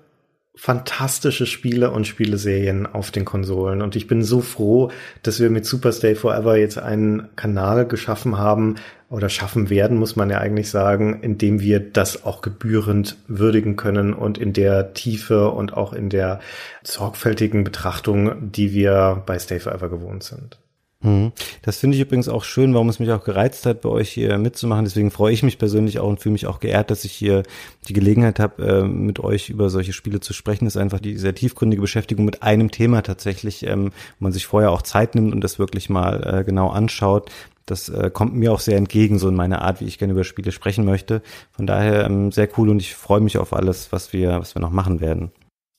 [0.56, 3.84] fantastische Spiele und Spieleserien auf den Konsolen.
[3.84, 4.92] Und ich bin so froh,
[5.22, 8.76] dass wir mit Super Stay Forever jetzt einen Kanal geschaffen haben
[9.10, 13.76] oder schaffen werden, muss man ja eigentlich sagen, in dem wir das auch gebührend würdigen
[13.76, 16.40] können und in der Tiefe und auch in der
[16.84, 20.58] sorgfältigen Betrachtung, die wir bei Stay Forever gewohnt sind.
[21.02, 21.32] Mhm.
[21.62, 24.38] Das finde ich übrigens auch schön, warum es mich auch gereizt hat, bei euch hier
[24.38, 24.86] mitzumachen.
[24.86, 27.44] Deswegen freue ich mich persönlich auch und fühle mich auch geehrt, dass ich hier
[27.88, 30.66] die Gelegenheit habe, äh, mit euch über solche Spiele zu sprechen.
[30.66, 34.48] Das ist einfach die sehr tiefgründige Beschäftigung mit einem Thema tatsächlich, ähm, wo man sich
[34.48, 37.30] vorher auch Zeit nimmt und das wirklich mal äh, genau anschaut.
[37.68, 40.24] Das äh, kommt mir auch sehr entgegen, so in meiner Art, wie ich gerne über
[40.24, 41.22] Spiele sprechen möchte.
[41.52, 44.62] Von daher ähm, sehr cool und ich freue mich auf alles, was wir, was wir
[44.62, 45.32] noch machen werden.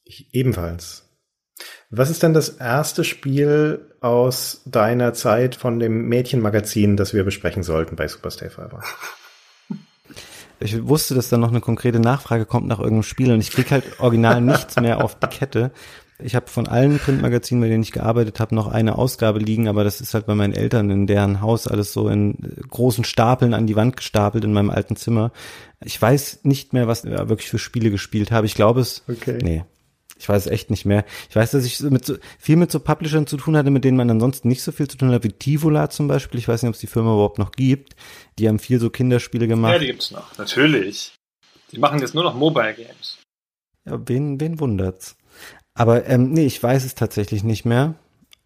[0.04, 1.07] Ich ebenfalls.
[1.90, 7.62] Was ist denn das erste Spiel aus deiner Zeit von dem Mädchenmagazin, das wir besprechen
[7.62, 8.82] sollten bei Superstay Fiber?
[10.60, 13.70] Ich wusste, dass da noch eine konkrete Nachfrage kommt nach irgendeinem Spiel und ich krieg
[13.70, 15.70] halt original nichts mehr auf die Kette.
[16.20, 19.84] Ich habe von allen Printmagazinen, bei denen ich gearbeitet habe, noch eine Ausgabe liegen, aber
[19.84, 22.36] das ist halt bei meinen Eltern in deren Haus alles so in
[22.68, 25.30] großen Stapeln an die Wand gestapelt in meinem alten Zimmer.
[25.84, 28.46] Ich weiß nicht mehr, was ich wirklich für Spiele gespielt habe.
[28.46, 29.04] Ich glaube es.
[29.08, 29.38] Okay.
[29.40, 29.64] Nee,
[30.18, 31.04] Ich weiß echt nicht mehr.
[31.30, 33.96] Ich weiß, dass ich mit so, viel mit so Publishern zu tun hatte, mit denen
[33.96, 36.40] man ansonsten nicht so viel zu tun hat, wie Tivola zum Beispiel.
[36.40, 37.94] Ich weiß nicht, ob es die Firma überhaupt noch gibt.
[38.38, 39.74] Die haben viel so Kinderspiele gemacht.
[39.74, 40.36] Ja, die gibt's noch.
[40.38, 41.14] Natürlich.
[41.72, 43.18] Die machen jetzt nur noch Mobile Games.
[43.84, 45.16] Ja, wen, wen wundert's?
[45.74, 47.94] Aber ähm, nee, ich weiß es tatsächlich nicht mehr.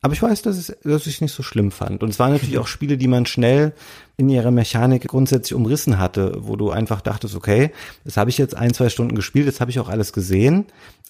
[0.04, 2.02] Aber ich weiß, dass, es, dass ich es nicht so schlimm fand.
[2.02, 3.72] Und es waren natürlich auch Spiele, die man schnell
[4.16, 7.70] in ihrer Mechanik grundsätzlich umrissen hatte, wo du einfach dachtest, okay,
[8.04, 10.66] das habe ich jetzt ein, zwei Stunden gespielt, das habe ich auch alles gesehen.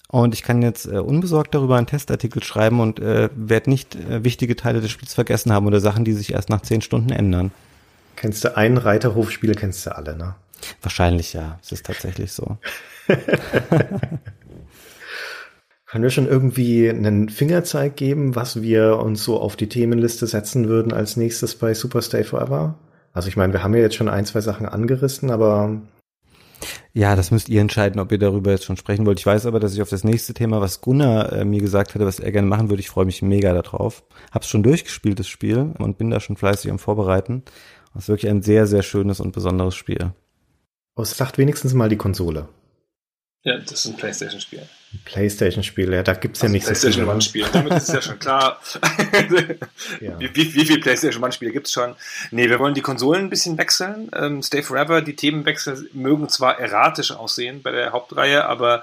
[0.08, 4.24] Und ich kann jetzt äh, unbesorgt darüber einen Testartikel schreiben und äh, werde nicht äh,
[4.24, 7.50] wichtige Teile des Spiels vergessen haben oder Sachen, die sich erst nach zehn Stunden ändern.
[8.16, 10.34] Kennst du einen Reiterhofspiel, kennst du alle, ne?
[10.82, 11.58] Wahrscheinlich ja.
[11.62, 12.58] Es ist tatsächlich so.
[15.92, 20.66] Können wir schon irgendwie einen Fingerzeig geben, was wir uns so auf die Themenliste setzen
[20.66, 22.78] würden als nächstes bei Superstay Forever?
[23.12, 25.82] Also ich meine, wir haben ja jetzt schon ein, zwei Sachen angerissen, aber
[26.94, 29.20] ja, das müsst ihr entscheiden, ob ihr darüber jetzt schon sprechen wollt.
[29.20, 32.06] Ich weiß aber, dass ich auf das nächste Thema, was Gunnar äh, mir gesagt hatte,
[32.06, 34.02] was er gerne machen würde, ich freue mich mega darauf.
[34.30, 37.42] Hab's schon durchgespielt, das Spiel, und bin da schon fleißig am Vorbereiten.
[37.92, 40.12] Das ist wirklich ein sehr, sehr schönes und besonderes Spiel.
[40.94, 42.48] Aber es sagt wenigstens mal die Konsole.
[43.42, 44.62] Ja, das ist ein Playstation-Spiel.
[45.04, 46.68] Playstation-Spiel, ja, da gibt's ja also nichts.
[46.68, 48.60] Playstation One-Spiel, damit ist es ja schon klar.
[50.00, 50.18] ja.
[50.18, 51.94] Wie, wie, wie viele Playstation One-Spiele gibt's schon?
[52.30, 54.10] Nee, wir wollen die Konsolen ein bisschen wechseln.
[54.14, 58.82] Ähm, Stay Forever, die Themenwechsel mögen zwar erratisch aussehen bei der Hauptreihe, aber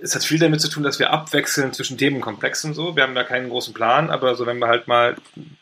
[0.00, 2.96] es hat viel damit zu tun, dass wir abwechseln zwischen Themenkomplexen so.
[2.96, 5.16] Wir haben da keinen großen Plan, aber so wenn wir halt mal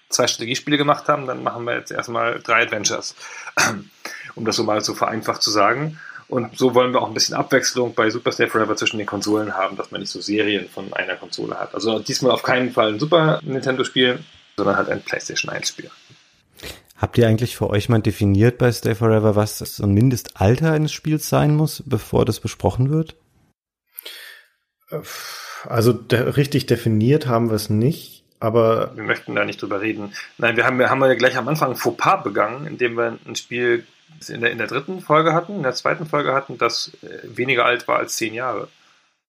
[0.09, 3.14] zwei Strategiespiele gemacht haben, dann machen wir jetzt erstmal drei Adventures.
[4.34, 5.99] um das so mal so vereinfacht zu sagen.
[6.33, 9.53] Und so wollen wir auch ein bisschen Abwechslung bei Super Stay Forever zwischen den Konsolen
[9.53, 11.74] haben, dass man nicht so Serien von einer Konsole hat.
[11.74, 14.18] Also diesmal auf keinen Fall ein Super Nintendo-Spiel,
[14.57, 15.91] sondern halt ein PlayStation 1-Spiel.
[16.97, 20.91] Habt ihr eigentlich für euch mal definiert bei Stay Forever, was so ein Mindestalter eines
[20.91, 23.16] Spiels sein muss, bevor das besprochen wird?
[25.66, 28.93] Also de richtig definiert haben wir es nicht, aber.
[28.95, 30.14] Wir möchten da nicht drüber reden.
[30.39, 33.37] Nein, wir haben, wir haben ja gleich am Anfang ein Fauxpas begangen, indem wir ein
[33.37, 33.85] Spiel
[34.29, 37.65] in der, in der dritten Folge hatten, in der zweiten Folge hatten, das äh, weniger
[37.65, 38.69] alt war als zehn Jahre.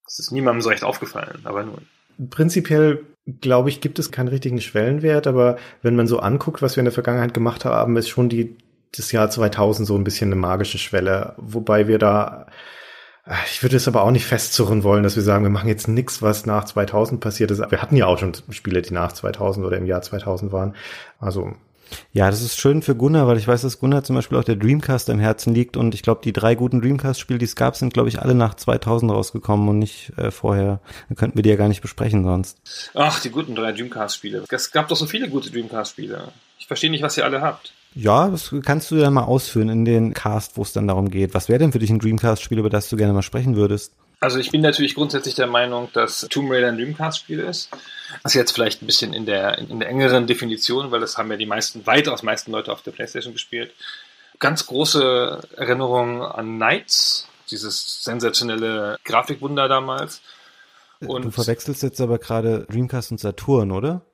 [0.06, 1.88] Das ist niemandem so recht aufgefallen, aber nun.
[2.30, 3.06] Prinzipiell,
[3.42, 6.86] glaube ich, gibt es keinen richtigen Schwellenwert, aber wenn man so anguckt, was wir in
[6.86, 8.56] der Vergangenheit gemacht haben, ist schon die,
[8.96, 12.48] das Jahr 2000 so ein bisschen eine magische Schwelle, wobei wir da,
[13.26, 15.88] äh, ich würde es aber auch nicht festzurren wollen, dass wir sagen, wir machen jetzt
[15.88, 17.60] nichts, was nach 2000 passiert ist.
[17.72, 20.76] Wir hatten ja auch schon Spiele, die nach 2000 oder im Jahr 2000 waren.
[21.20, 21.54] Also
[22.12, 24.56] ja, das ist schön für Gunnar, weil ich weiß, dass Gunnar zum Beispiel auch der
[24.56, 27.94] Dreamcast am Herzen liegt und ich glaube, die drei guten Dreamcast-Spiele, die es gab, sind,
[27.94, 30.80] glaube ich, alle nach 2000 rausgekommen und nicht äh, vorher.
[31.10, 32.58] Dann könnten wir die ja gar nicht besprechen sonst.
[32.94, 34.44] Ach, die guten drei Dreamcast-Spiele.
[34.50, 36.32] Es gab doch so viele gute Dreamcast-Spiele.
[36.60, 37.74] Ich verstehe nicht, was ihr alle habt.
[37.96, 41.34] Ja, das kannst du ja mal ausführen in den Cast, wo es dann darum geht.
[41.36, 43.94] Was wäre denn für dich ein Dreamcast-Spiel, über das du gerne mal sprechen würdest?
[44.24, 47.70] Also ich bin natürlich grundsätzlich der Meinung, dass Tomb Raider ein Dreamcast-Spiel ist.
[48.24, 51.30] Das ist jetzt vielleicht ein bisschen in der, in der engeren Definition, weil das haben
[51.30, 53.74] ja die meisten, weitaus meisten Leute auf der Playstation gespielt.
[54.40, 60.22] Ganz große Erinnerung an Knights, dieses sensationelle Grafikwunder damals.
[61.02, 64.06] Und du verwechselst jetzt aber gerade Dreamcast und Saturn, oder?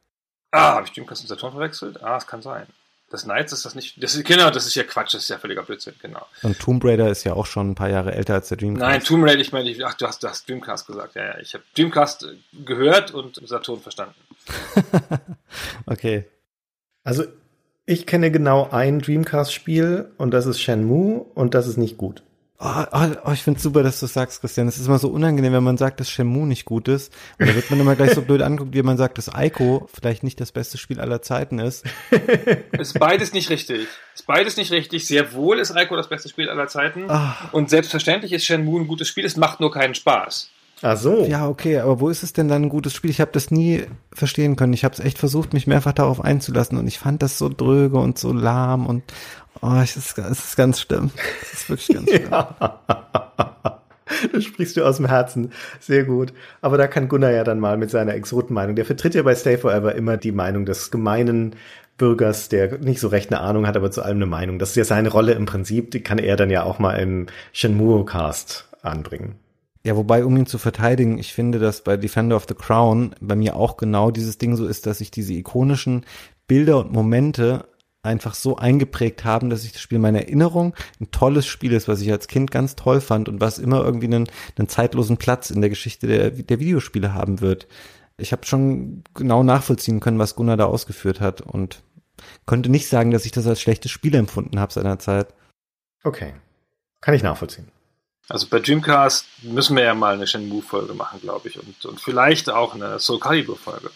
[0.50, 2.02] Ah, habe ich Dreamcast und Saturn verwechselt?
[2.04, 2.66] Ah, es kann sein.
[3.10, 4.02] Das Knights ist das nicht.
[4.04, 6.26] Das ist, genau, das ist ja Quatsch, das ist ja völliger Blödsinn, genau.
[6.44, 8.82] Und Tomb Raider ist ja auch schon ein paar Jahre älter als der Dreamcast.
[8.82, 11.16] Nein, Tomb Raider, ich meine, ach, du hast, du hast Dreamcast gesagt.
[11.16, 11.40] Ja, ja.
[11.40, 12.28] Ich habe Dreamcast
[12.66, 14.14] gehört und Saturn verstanden.
[15.88, 16.26] okay.
[17.04, 17.24] Also,
[17.88, 22.22] ich kenne genau ein Dreamcast-Spiel und das ist Shenmue und das ist nicht gut.
[22.62, 24.68] Oh, oh, oh ich finde super, dass du sagst, Christian.
[24.68, 27.14] Es ist immer so unangenehm, wenn man sagt, dass Shenmue nicht gut ist.
[27.40, 30.24] Und da wird man immer gleich so blöd anguckt, wie man sagt, dass Ico vielleicht
[30.24, 31.86] nicht das beste Spiel aller Zeiten ist.
[32.74, 33.88] ist beides nicht richtig.
[34.14, 35.08] Ist beides nicht richtig.
[35.08, 37.06] Sehr wohl ist Ico das beste Spiel aller Zeiten.
[37.08, 37.54] Ach.
[37.54, 39.24] Und selbstverständlich ist Shenmue ein gutes Spiel.
[39.24, 40.50] Es macht nur keinen Spaß.
[40.82, 41.26] Ach so.
[41.26, 43.10] Ja, okay, aber wo ist es denn dann ein gutes Spiel?
[43.10, 44.74] Ich habe das nie verstehen können.
[44.74, 47.98] Ich habe es echt versucht, mich mehrfach darauf einzulassen und ich fand das so dröge
[47.98, 49.04] und so lahm und
[49.62, 51.12] Oh, es ist, es ist ganz schlimm.
[51.42, 52.28] Es ist wirklich ganz schlimm.
[52.32, 52.80] ja.
[54.34, 55.52] Das sprichst du aus dem Herzen.
[55.80, 56.34] Sehr gut.
[56.62, 58.76] Aber da kann Gunnar ja dann mal mit seiner Exotenmeinung.
[58.76, 61.56] Der vertritt ja bei Stay Forever immer die Meinung des gemeinen
[61.98, 64.58] Bürgers, der nicht so recht eine Ahnung hat, aber zu allem eine Meinung.
[64.58, 65.92] Das ist ja seine Rolle im Prinzip.
[65.92, 69.36] Die kann er dann ja auch mal im Shenmue-Cast anbringen.
[69.84, 73.36] Ja, wobei, um ihn zu verteidigen, ich finde, dass bei Defender of the Crown bei
[73.36, 76.06] mir auch genau dieses Ding so ist, dass ich diese ikonischen
[76.48, 77.66] Bilder und Momente
[78.02, 81.88] einfach so eingeprägt haben, dass ich das Spiel in meiner Erinnerung ein tolles Spiel ist,
[81.88, 85.50] was ich als Kind ganz toll fand und was immer irgendwie einen, einen zeitlosen Platz
[85.50, 87.68] in der Geschichte der, der Videospiele haben wird.
[88.18, 91.84] Ich habe schon genau nachvollziehen können, was Gunnar da ausgeführt hat und
[92.46, 95.34] konnte nicht sagen, dass ich das als schlechtes Spiel empfunden habe seinerzeit.
[96.04, 96.34] Okay.
[97.02, 97.72] Kann ich nachvollziehen.
[98.28, 101.60] Also bei Dreamcast müssen wir ja mal eine Shenmue-Folge machen, glaube ich.
[101.60, 103.90] Und, und vielleicht auch eine Soul Calibur-Folge.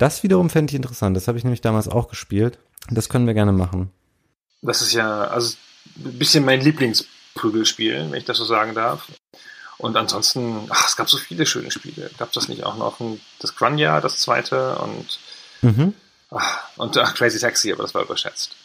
[0.00, 1.14] Das wiederum fände ich interessant.
[1.14, 2.58] Das habe ich nämlich damals auch gespielt.
[2.88, 3.90] Das können wir gerne machen.
[4.62, 5.56] Das ist ja also
[6.02, 9.08] ein bisschen mein Lieblingsprügelspiel, wenn ich das so sagen darf.
[9.76, 12.10] Und ansonsten, ach, es gab so viele schöne Spiele.
[12.16, 15.18] Gab es das nicht auch noch ein, das Grunja, das zweite und,
[15.60, 15.92] Mhm.
[16.30, 18.56] ach, und ach, Crazy Taxi, aber das war überschätzt.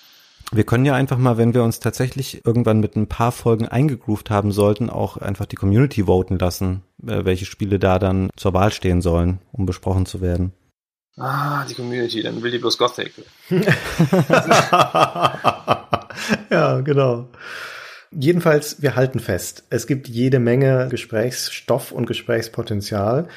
[0.53, 4.29] Wir können ja einfach mal, wenn wir uns tatsächlich irgendwann mit ein paar Folgen eingegroovt
[4.29, 8.71] haben sollten, auch einfach die Community voten lassen, äh, welche Spiele da dann zur Wahl
[8.71, 10.53] stehen sollen, um besprochen zu werden.
[11.18, 13.13] Ah, die Community, dann will die bloß Gothic.
[16.49, 17.30] ja, genau.
[18.11, 23.30] Jedenfalls, wir halten fest, es gibt jede Menge Gesprächsstoff und Gesprächspotenzial,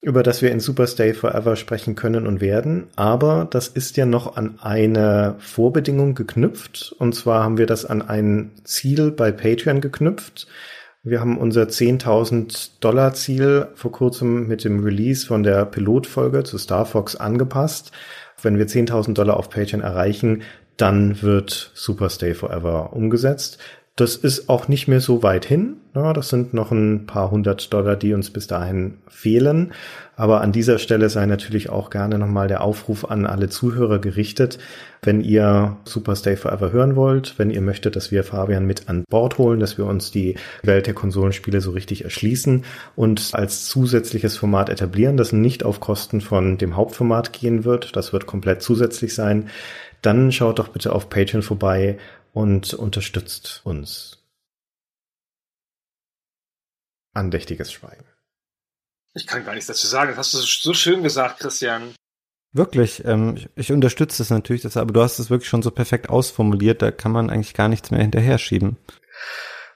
[0.00, 2.88] über das wir in Super Stay Forever sprechen können und werden.
[2.96, 6.94] Aber das ist ja noch an eine Vorbedingung geknüpft.
[6.98, 10.48] Und zwar haben wir das an ein Ziel bei Patreon geknüpft.
[11.02, 16.58] Wir haben unser 10.000 Dollar Ziel vor kurzem mit dem Release von der Pilotfolge zu
[16.58, 17.90] Star Fox angepasst.
[18.42, 20.42] Wenn wir 10.000 Dollar auf Patreon erreichen,
[20.76, 23.56] dann wird Super Stay Forever umgesetzt.
[23.96, 25.76] Das ist auch nicht mehr so weit hin.
[25.94, 29.72] Ja, das sind noch ein paar hundert Dollar, die uns bis dahin fehlen.
[30.16, 34.58] Aber an dieser Stelle sei natürlich auch gerne nochmal der Aufruf an alle Zuhörer gerichtet.
[35.02, 39.04] Wenn ihr Super Stay Forever hören wollt, wenn ihr möchtet, dass wir Fabian mit an
[39.10, 42.64] Bord holen, dass wir uns die Welt der Konsolenspiele so richtig erschließen
[42.96, 48.12] und als zusätzliches Format etablieren, das nicht auf Kosten von dem Hauptformat gehen wird, das
[48.12, 49.48] wird komplett zusätzlich sein,
[50.02, 51.98] dann schaut doch bitte auf Patreon vorbei
[52.32, 54.18] und unterstützt uns.
[57.12, 58.04] Andächtiges Schweigen.
[59.14, 60.10] Ich kann gar nichts dazu sagen.
[60.10, 61.94] Das hast du so schön gesagt, Christian.
[62.52, 65.70] Wirklich, ähm, ich, ich unterstütze es natürlich, das, aber du hast es wirklich schon so
[65.70, 68.76] perfekt ausformuliert, da kann man eigentlich gar nichts mehr hinterher schieben.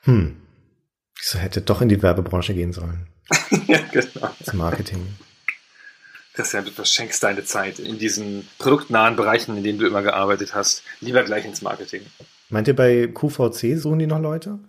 [0.03, 0.41] Hm.
[1.17, 3.09] Wieso hätte doch in die Werbebranche gehen sollen?
[3.67, 4.29] ja, genau.
[4.39, 5.07] Das Marketing.
[6.35, 10.83] Christian, du verschenkst deine Zeit in diesen produktnahen Bereichen, in denen du immer gearbeitet hast.
[11.01, 12.03] Lieber gleich ins Marketing.
[12.55, 14.61] Meint ihr bei QVC suchen die noch Leute?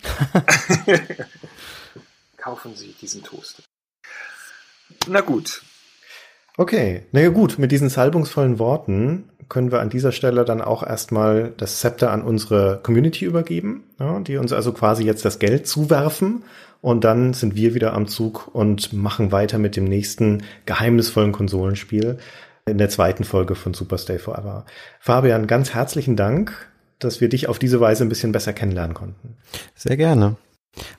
[2.36, 3.62] Kaufen Sie diesen Toast.
[5.06, 5.62] Na gut.
[6.58, 11.54] Okay, naja gut, mit diesen salbungsvollen Worten können wir an dieser Stelle dann auch erstmal
[11.58, 16.44] das Zepter an unsere Community übergeben, ja, die uns also quasi jetzt das Geld zuwerfen
[16.82, 22.18] und dann sind wir wieder am Zug und machen weiter mit dem nächsten geheimnisvollen Konsolenspiel
[22.68, 24.66] in der zweiten Folge von Super Stay Forever.
[25.00, 26.68] Fabian, ganz herzlichen Dank,
[27.00, 29.38] dass wir dich auf diese Weise ein bisschen besser kennenlernen konnten.
[29.76, 30.38] Sehr gerne.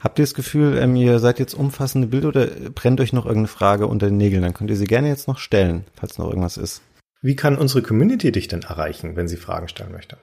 [0.00, 3.48] Habt ihr das Gefühl, ähm, ihr seid jetzt umfassende Bilder oder brennt euch noch irgendeine
[3.48, 4.42] Frage unter den Nägeln?
[4.42, 6.82] Dann könnt ihr sie gerne jetzt noch stellen, falls noch irgendwas ist.
[7.20, 10.16] Wie kann unsere Community dich denn erreichen, wenn sie Fragen stellen möchte?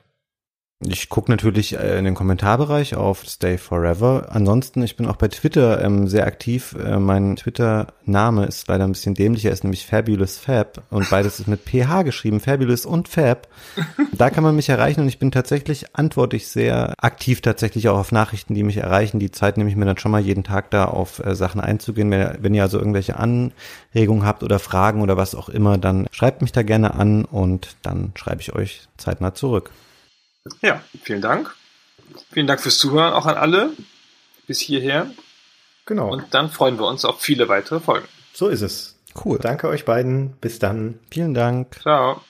[0.86, 4.28] Ich gucke natürlich äh, in den Kommentarbereich auf Stay Forever.
[4.30, 6.76] Ansonsten, ich bin auch bei Twitter ähm, sehr aktiv.
[6.84, 9.46] Äh, mein Twitter-Name ist leider ein bisschen dämlich.
[9.46, 13.48] Er ist nämlich Fabulous Fab und beides ist mit PH geschrieben, Fabulous und Fab.
[14.12, 17.98] Da kann man mich erreichen und ich bin tatsächlich, antworte ich sehr aktiv tatsächlich auch
[17.98, 19.20] auf Nachrichten, die mich erreichen.
[19.20, 22.12] Die Zeit nehme ich mir dann schon mal jeden Tag da auf äh, Sachen einzugehen.
[22.12, 26.42] Wenn, wenn ihr also irgendwelche Anregungen habt oder Fragen oder was auch immer, dann schreibt
[26.42, 29.72] mich da gerne an und dann schreibe ich euch zeitnah zurück.
[30.62, 31.56] Ja, vielen Dank.
[32.32, 33.72] Vielen Dank fürs Zuhören auch an alle
[34.48, 35.10] bis hierher.
[35.86, 36.12] Genau.
[36.12, 38.08] Und dann freuen wir uns auf viele weitere Folgen.
[38.34, 38.96] so ist es.
[39.24, 39.38] Cool.
[39.40, 40.32] Danke euch beiden.
[40.42, 41.00] Bis dann.
[41.12, 41.80] Vielen Dank.
[41.82, 42.22] Ciao.